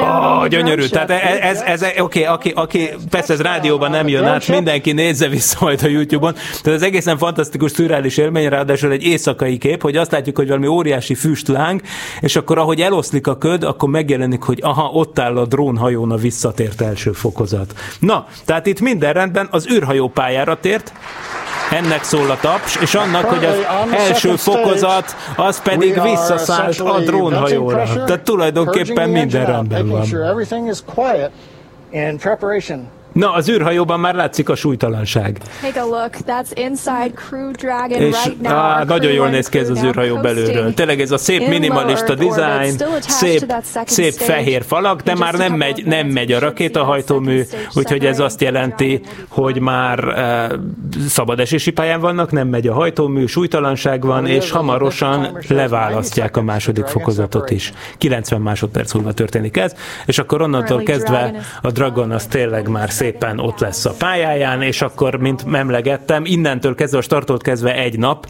[0.00, 4.48] Oh, gyönyörű, tehát ez, ez, ez oké, aki, aki, persze ez rádióban nem jön át,
[4.48, 9.58] mindenki nézze vissza majd a YouTube-on, tehát ez egészen fantasztikus, szürreális élmény, ráadásul egy éjszakai
[9.58, 11.80] kép, hogy azt látjuk, hogy valami óriási füst láng,
[12.20, 16.16] és akkor ahogy eloszlik a köd, akkor megjelenik, hogy aha, ott áll a drónhajón a
[16.16, 17.74] visszatért első fokozat.
[17.98, 20.92] Na, tehát itt minden rendben, az űrhajó pályára tért,
[21.70, 23.56] ennek szól a taps, és annak, hogy az
[23.90, 26.00] első fokozat, az pedig
[26.38, 27.82] visszaszállt a drónhajóra.
[28.04, 30.04] Tehát tulajdonképpen minden rendben van.
[33.18, 35.38] Na, az űrhajóban már látszik a súlytalanság.
[35.62, 36.10] Take a look.
[36.26, 38.52] That's inside Crew Dragon És right now.
[38.52, 40.74] Á, nagyon jól néz ki ez az űrhajó belülről.
[40.74, 43.54] Tényleg ez a szép minimalista design, szép,
[43.84, 47.42] szép fehér falak, de már nem megy, nem megy a rakétahajtómű,
[47.74, 53.26] úgyhogy ez azt jelenti, hogy már uh, szabad esési pályán vannak, nem megy a hajtómű,
[53.26, 57.72] súlytalanság van, és hamarosan leválasztják a második fokozatot is.
[57.98, 59.74] 90 másodperc múlva történik ez,
[60.06, 64.82] és akkor onnantól kezdve a Dragon az tényleg már szépen ott lesz a pályáján, és
[64.82, 68.26] akkor, mint emlegettem, innentől kezdve, a startot kezdve egy nap,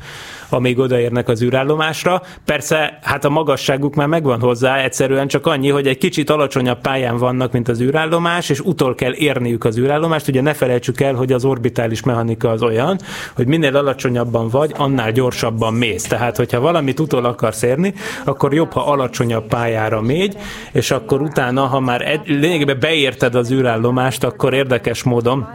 [0.51, 2.23] amíg odaérnek az űrállomásra.
[2.45, 7.17] Persze, hát a magasságuk már megvan hozzá, egyszerűen csak annyi, hogy egy kicsit alacsonyabb pályán
[7.17, 10.29] vannak, mint az űrállomás, és utol kell érniük az űrállomást.
[10.29, 12.99] Ugye ne felejtsük el, hogy az orbitális mechanika az olyan,
[13.35, 16.03] hogy minél alacsonyabban vagy, annál gyorsabban mész.
[16.03, 17.95] Tehát, hogyha valamit utol akarsz érni,
[18.25, 20.37] akkor jobb, ha alacsonyabb pályára mégy,
[20.73, 25.47] és akkor utána, ha már egy, lényegében beérted az űrállomást, akkor érdekes módon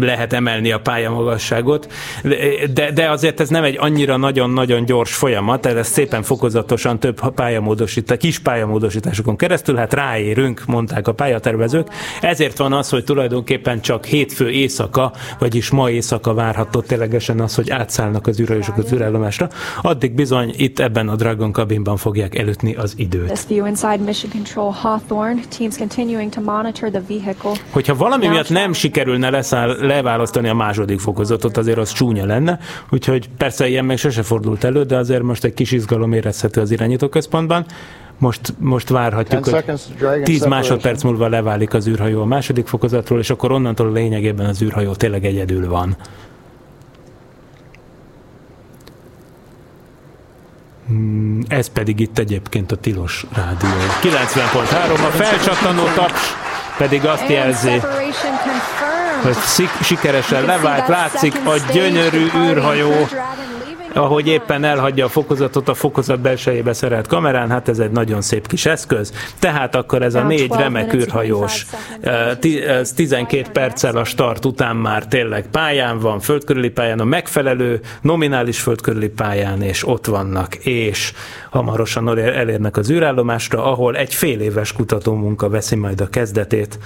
[0.00, 1.92] lehet emelni a pályamagasságot,
[2.74, 8.18] de, de azért ez nem egy annyira nagyon-nagyon gyors folyamat, ez szépen fokozatosan több pályamódosítás,
[8.18, 11.88] kis pályamódosításokon keresztül, hát ráérünk, mondták a pályatervezők.
[12.20, 17.70] Ezért van az, hogy tulajdonképpen csak hétfő éjszaka, vagyis ma éjszaka várható ténylegesen az, hogy
[17.70, 19.48] átszállnak az űrhajósok az űrállomásra.
[19.82, 23.30] Addig bizony itt ebben a Dragon kabinban fogják elütni az időt.
[27.70, 32.58] Hogyha valami miatt nem sikerülne leszáll, leválasztani a második fokozatot, azért az csúnya lenne,
[32.90, 36.70] úgyhogy persze ilyen még sose fordult elő, de azért most egy kis izgalom érezhető az
[36.70, 37.64] irányítóközpontban.
[38.18, 39.64] Most, most várhatjuk, hogy
[40.22, 44.94] 10 másodperc múlva leválik az űrhajó a második fokozatról, és akkor onnantól lényegében az űrhajó
[44.94, 45.96] tényleg egyedül van.
[50.86, 53.70] Hmm, ez pedig itt egyébként a Tilos Rádió.
[54.02, 56.49] 90.3, a felcsattanó taps
[56.80, 57.82] pedig azt jelzi,
[59.22, 59.36] hogy
[59.80, 63.08] sikeresen levált, látszik a gyönyörű űrhajó,
[63.92, 68.46] ahogy éppen elhagyja a fokozatot, a fokozat belsejébe szerelt kamerán, hát ez egy nagyon szép
[68.46, 69.12] kis eszköz.
[69.38, 71.66] Tehát akkor ez a négy remek űrhajós,
[72.66, 78.60] ez 12 perccel a start után már tényleg pályán van, földkörüli pályán, a megfelelő nominális
[78.60, 81.12] földkörüli pályán, és ott vannak, és
[81.50, 86.78] hamarosan elérnek az űrállomásra, ahol egy fél éves kutatómunka veszi majd a kezdetét.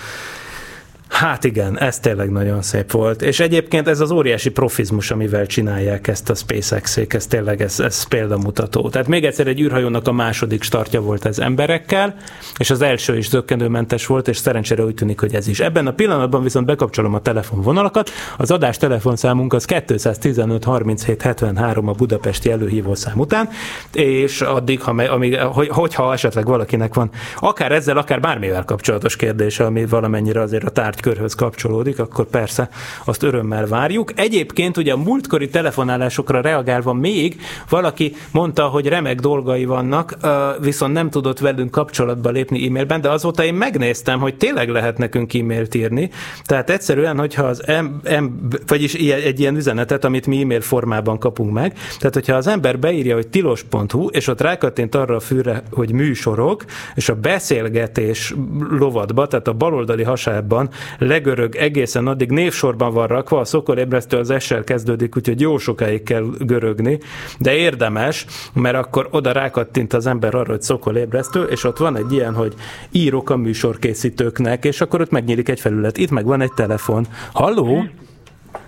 [1.14, 3.22] Hát igen, ez tényleg nagyon szép volt.
[3.22, 8.02] És egyébként ez az óriási profizmus, amivel csinálják ezt a SpaceX-ék, ez tényleg ez, ez
[8.02, 8.88] példamutató.
[8.88, 12.14] Tehát még egyszer egy űrhajónak a második startja volt ez emberekkel,
[12.58, 15.60] és az első is zöggenőmentes volt, és szerencsére úgy tűnik, hogy ez is.
[15.60, 18.10] Ebben a pillanatban viszont bekapcsolom a telefonvonalakat.
[18.36, 23.48] Az adás telefonszámunk az 215 37 73 a budapesti előhívószám után,
[23.92, 29.64] és addig, ha, amíg, hogy, hogyha esetleg valakinek van akár ezzel, akár bármivel kapcsolatos kérdése,
[29.64, 32.68] ami valamennyire azért a tárgy életkörhöz kapcsolódik, akkor persze
[33.04, 34.12] azt örömmel várjuk.
[34.14, 40.16] Egyébként ugye a múltkori telefonálásokra reagálva még valaki mondta, hogy remek dolgai vannak,
[40.60, 45.34] viszont nem tudott velünk kapcsolatba lépni e-mailben, de azóta én megnéztem, hogy tényleg lehet nekünk
[45.34, 46.10] e-mailt írni.
[46.44, 51.52] Tehát egyszerűen, hogyha az em, em, vagyis egy ilyen üzenetet, amit mi e-mail formában kapunk
[51.52, 55.92] meg, tehát hogyha az ember beírja, hogy tilos.hu, és ott rákattint arra a fűre, hogy
[55.92, 58.34] műsorok, és a beszélgetés
[58.70, 64.64] lovadba, tehát a baloldali hasában legörög egészen addig névsorban van rakva, a szokorébresztő az essel
[64.64, 66.98] kezdődik, úgyhogy jó sokáig kell görögni,
[67.38, 72.12] de érdemes, mert akkor oda rákattint az ember arra, hogy szokolébresztő, és ott van egy
[72.12, 72.54] ilyen, hogy
[72.90, 75.96] írok a műsorkészítőknek, és akkor ott megnyílik egy felület.
[75.96, 77.06] Itt meg van egy telefon.
[77.32, 77.84] Halló?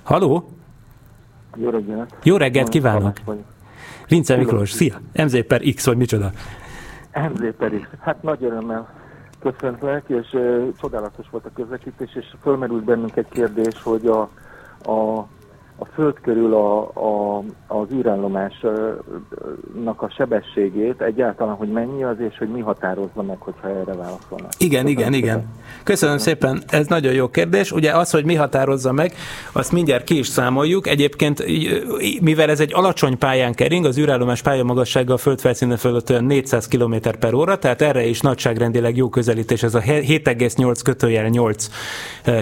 [0.03, 0.49] Halló?
[1.57, 2.14] Jó reggelt!
[2.22, 3.16] Jó reggelt kívánok!
[4.09, 5.01] Vince Miklós, szia!
[5.12, 6.31] MZ per X, vagy micsoda?
[7.35, 7.89] MZ per X.
[8.01, 8.89] Hát nagy örömmel
[9.41, 10.39] köszöntlek, és
[10.80, 14.20] csodálatos volt a közvetítés, és fölmerült bennünk egy kérdés, hogy a,
[14.93, 15.26] a
[15.79, 19.03] a föld körül a, a, az űrállomásnak
[19.97, 24.53] a sebességét, egyáltalán, hogy mennyi az, és hogy mi határozza meg, hogyha erre válaszolnak.
[24.59, 25.12] Igen, Köszönöm igen, szépen.
[25.12, 25.45] igen.
[25.85, 27.72] Köszönöm szépen, ez nagyon jó kérdés.
[27.72, 29.12] Ugye az, hogy mi határozza meg,
[29.53, 30.87] azt mindjárt ki is számoljuk.
[30.87, 31.45] Egyébként,
[32.20, 36.95] mivel ez egy alacsony pályán kering, az űrállomás pályamagassága a földfelszíne fölött olyan 400 km
[37.20, 41.68] per óra, tehát erre is nagyságrendileg jó közelítés, ez a 7,8 kötőjel 8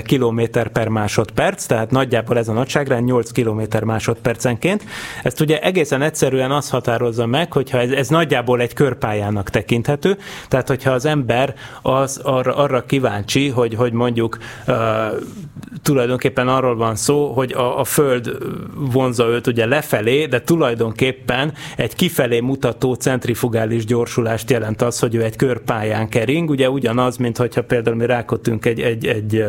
[0.03, 0.41] km
[0.73, 4.85] per másodperc, tehát nagyjából ez a nagyságrend 8 8 km másodpercenként.
[5.23, 10.17] Ezt ugye egészen egyszerűen az határozza meg, hogyha ez, ez nagyjából egy körpályának tekinthető,
[10.49, 14.77] tehát hogyha az ember az arra, arra kíváncsi, hogy, hogy mondjuk uh,
[15.83, 18.37] tulajdonképpen arról van szó, hogy a, a Föld
[18.75, 25.23] vonza őt ugye lefelé, de tulajdonképpen egy kifelé mutató centrifugális gyorsulást jelent az, hogy ő
[25.23, 29.45] egy körpályán kering, ugye ugyanaz, mint hogyha például mi rákottunk egy, egy, egy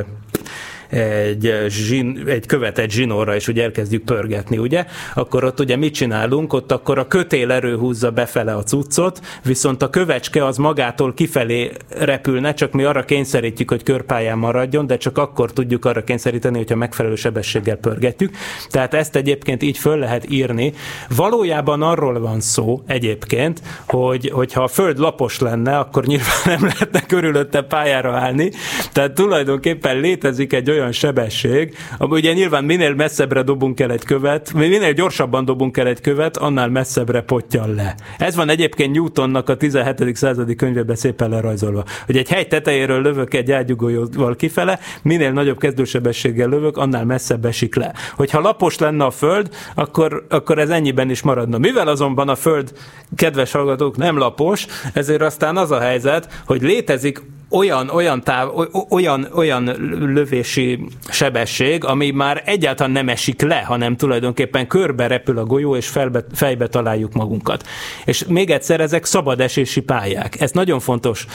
[0.90, 4.86] egy, zsin, egy követett zsinórra, és ugye elkezdjük pörgetni, ugye?
[5.14, 6.54] Akkor ott ugye mit csinálunk?
[6.54, 11.72] Ott akkor a kötél erő húzza befele a cuccot, viszont a kövecske az magától kifelé
[11.90, 16.76] repülne, csak mi arra kényszerítjük, hogy körpályán maradjon, de csak akkor tudjuk arra kényszeríteni, hogyha
[16.76, 18.36] megfelelő sebességgel pörgetjük.
[18.70, 20.74] Tehát ezt egyébként így föl lehet írni.
[21.16, 27.02] Valójában arról van szó egyébként, hogy, hogyha a föld lapos lenne, akkor nyilván nem lehetne
[27.02, 28.52] körülötte pályára állni.
[28.92, 34.54] Tehát tulajdonképpen létezik egy olyan sebesség, ami ugye nyilván minél messzebbre dobunk el egy követ,
[34.54, 37.96] minél gyorsabban dobunk el egy követ, annál messzebbre potyan le.
[38.18, 40.16] Ez van egyébként Newtonnak a 17.
[40.16, 46.50] századi könyvében szépen lerajzolva, hogy egy hegy tetejéről lövök egy ágyugóval kifele, minél nagyobb kezdősebességgel
[46.50, 47.94] lövök, annál messzebb esik le.
[48.16, 51.58] Hogyha lapos lenne a föld, akkor, akkor ez ennyiben is maradna.
[51.58, 52.72] Mivel azonban a föld,
[53.16, 58.50] kedves hallgatók, nem lapos, ezért aztán az a helyzet, hogy létezik olyan, olyan, táv,
[58.90, 59.64] olyan, olyan
[60.14, 65.88] lövési sebesség, ami már egyáltalán nem esik le, hanem tulajdonképpen körbe repül a golyó, és
[65.88, 67.64] felbe, fejbe találjuk magunkat.
[68.06, 70.42] És még egyszer, ezek szabad esési pályák.
[70.42, 71.26] Ez nagyon fontos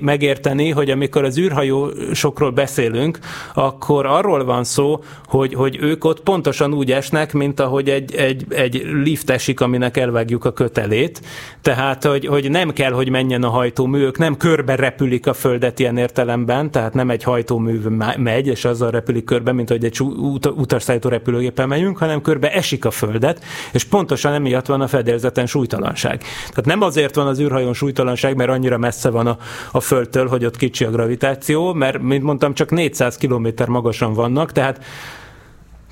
[0.00, 3.18] megérteni, hogy amikor az űrhajósokról beszélünk,
[3.54, 8.44] akkor arról van szó, hogy, hogy ők ott pontosan úgy esnek, mint ahogy egy, egy,
[8.48, 11.20] egy lift esik, aminek elvágjuk a kötelét.
[11.62, 15.78] Tehát, hogy, hogy nem kell, hogy menjen a hajtómű, ők nem körbe repülik a földet
[15.78, 17.78] ilyen értelemben, tehát nem egy hajtómű
[18.16, 20.00] megy, és azzal repülik körbe, mint hogy egy
[20.44, 26.22] utasszállító repülőgépen megyünk, hanem körbe esik a földet, és pontosan emiatt van a fedélzeten súlytalanság.
[26.48, 29.36] Tehát nem azért van az űrhajón súlytalanság, mert annyira messze van a,
[29.72, 34.52] a földtől, hogy ott kicsi a gravitáció, mert, mint mondtam, csak 400 km magasan vannak,
[34.52, 34.84] tehát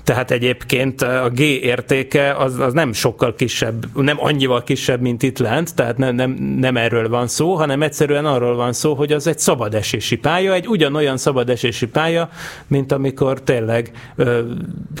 [0.03, 5.37] tehát egyébként a G értéke az, az nem sokkal kisebb, nem annyival kisebb, mint itt
[5.37, 9.27] lent, tehát nem, nem, nem erről van szó, hanem egyszerűen arról van szó, hogy az
[9.27, 12.29] egy szabadesési pálya, egy ugyanolyan szabadesési pálya,
[12.67, 14.41] mint amikor tényleg ö,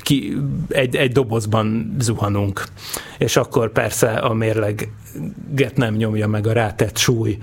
[0.01, 0.37] ki,
[0.69, 2.63] egy, egy dobozban zuhanunk.
[3.17, 4.89] És akkor persze a mérleg
[5.55, 7.37] get nem nyomja meg a rátett súly,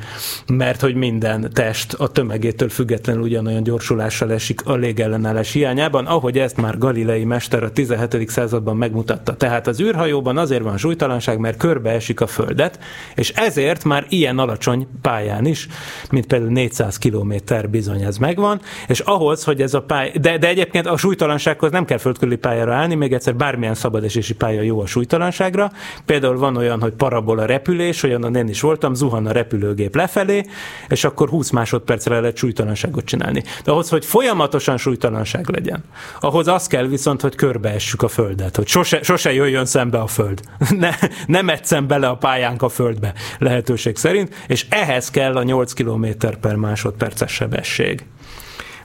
[0.46, 6.56] mert hogy minden test a tömegétől függetlenül ugyanolyan gyorsulással esik a légellenállás hiányában, ahogy ezt
[6.56, 8.28] már Galilei mester a 17.
[8.28, 9.36] században megmutatta.
[9.36, 12.78] Tehát az űrhajóban azért van súlytalanság, mert körbe esik a Földet,
[13.14, 15.68] és ezért már ilyen alacsony pályán is,
[16.10, 17.34] mint például 400 km
[17.70, 21.84] bizony ez megvan, és ahhoz, hogy ez a pálya, de, de egyébként a súlytalansághoz nem
[21.84, 25.72] kell földkörüli pályára állni, még egyszer bármilyen szabadesési pálya jó a súlytalanságra.
[26.04, 30.44] Például van olyan, hogy parabola repülés, olyan én is voltam, zuhan a repülőgép lefelé,
[30.88, 33.42] és akkor 20 másodpercre lehet súlytalanságot csinálni.
[33.64, 35.84] De ahhoz, hogy folyamatosan súlytalanság legyen,
[36.20, 40.40] ahhoz az kell viszont, hogy körbeessük a Földet, hogy sose, sose jöjjön szembe a Föld.
[40.78, 40.90] Ne,
[41.26, 46.06] ne metszen bele a pályánk a Földbe lehetőség szerint, és ehhez kell a 8 km
[46.40, 48.04] per másodperces sebesség.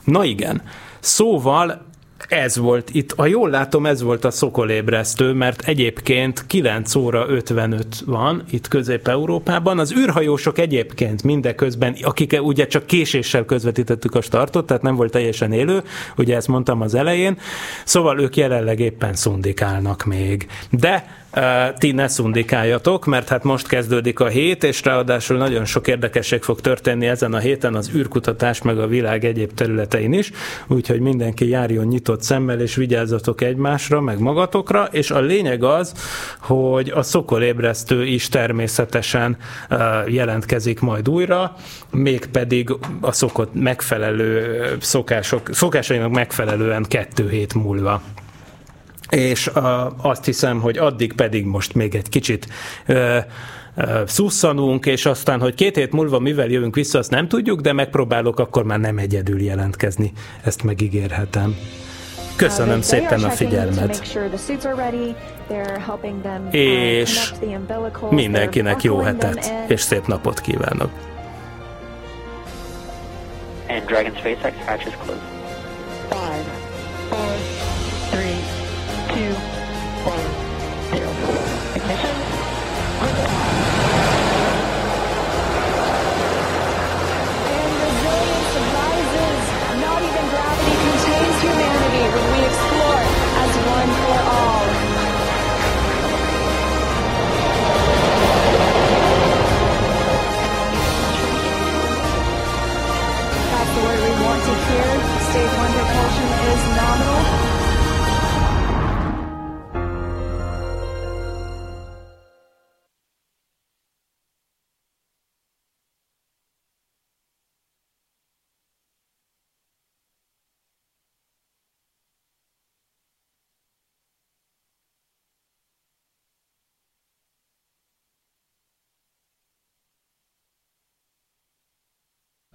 [0.04, 0.62] Na igen,
[1.00, 1.86] Szóval
[2.28, 7.86] ez volt itt, ha jól látom, ez volt a szokolébresztő, mert egyébként 9 óra 55
[8.06, 9.78] van itt Közép-Európában.
[9.78, 15.52] Az űrhajósok egyébként mindeközben, akik ugye csak késéssel közvetítettük a startot, tehát nem volt teljesen
[15.52, 15.82] élő,
[16.16, 17.38] ugye ezt mondtam az elején,
[17.84, 20.46] szóval ők jelenleg éppen szundikálnak még.
[20.70, 21.24] De
[21.78, 26.60] ti ne szundikáljatok, mert hát most kezdődik a hét, és ráadásul nagyon sok érdekesség fog
[26.60, 30.30] történni ezen a héten az űrkutatás, meg a világ egyéb területein is,
[30.66, 35.92] úgyhogy mindenki járjon nyitott szemmel, és vigyázzatok egymásra, meg magatokra, és a lényeg az,
[36.40, 39.36] hogy a szokolébresztő is természetesen
[40.06, 41.56] jelentkezik majd újra,
[41.90, 42.70] mégpedig
[43.00, 48.02] a szokott megfelelő szokások, szokásainak megfelelően kettő hét múlva
[49.10, 52.46] és uh, azt hiszem, hogy addig pedig most még egy kicsit
[52.88, 53.16] uh,
[54.06, 58.38] szusszanunk, és aztán, hogy két hét múlva mivel jövünk vissza, azt nem tudjuk, de megpróbálok
[58.38, 60.12] akkor már nem egyedül jelentkezni.
[60.44, 61.56] Ezt megígérhetem.
[62.36, 64.16] Köszönöm uh, szépen a figyelmet.
[66.50, 67.32] És
[68.10, 70.90] mindenkinek jó hetet, és szép napot kívánok.
[73.68, 75.22] And Dragon SpaceX hatch is closed.
[76.08, 76.55] Five,
[104.48, 105.20] word we want to hear.
[105.20, 107.45] Stage one propulsion is nominal.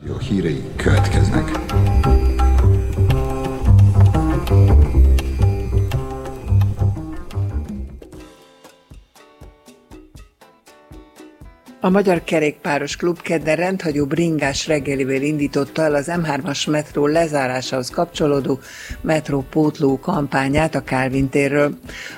[0.06, 1.52] Jó hírei következnek.
[11.84, 18.60] A Magyar Kerékpáros Klub kedden rendhagyó bringás reggelivel indította el az M3-as metró lezárásához kapcsolódó
[19.02, 21.74] metrópótló kampányát a Kálvin térről.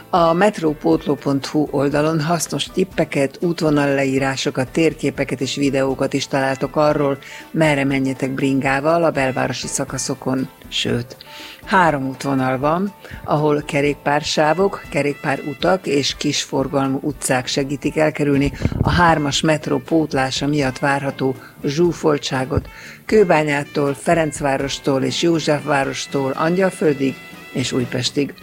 [0.10, 7.18] A metrópótló.hu oldalon hasznos tippeket, útvonal leírásokat, térképeket és videókat is találtok arról,
[7.52, 11.18] merre menjetek bringával a belvárosi szakaszokon, sőt,
[11.66, 12.94] Három útvonal van,
[13.24, 18.52] ahol kerékpársávok, kerékpárutak és kisforgalmú utcák segítik elkerülni
[18.82, 22.70] a hármas metró pótlása miatt várható zsúfoltságot
[23.06, 27.16] Kőbányától, Ferencvárostól és Józsefvárostól Angyalföldig
[27.54, 28.34] és Újpestig.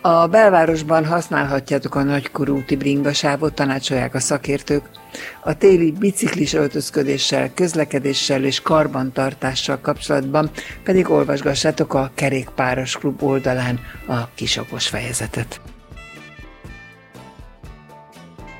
[0.00, 4.82] A belvárosban használhatjátok a nagykorúti bringasávot, tanácsolják a szakértők.
[5.44, 10.50] A téli biciklis öltözködéssel, közlekedéssel és karbantartással kapcsolatban
[10.84, 15.60] pedig olvasgassátok a Kerékpáros Klub oldalán a kisokos fejezetet.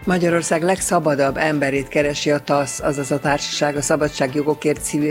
[0.05, 5.09] Magyarország legszabadabb emberét keresi a TASZ, azaz a Társaság a Szabadságjogokért civil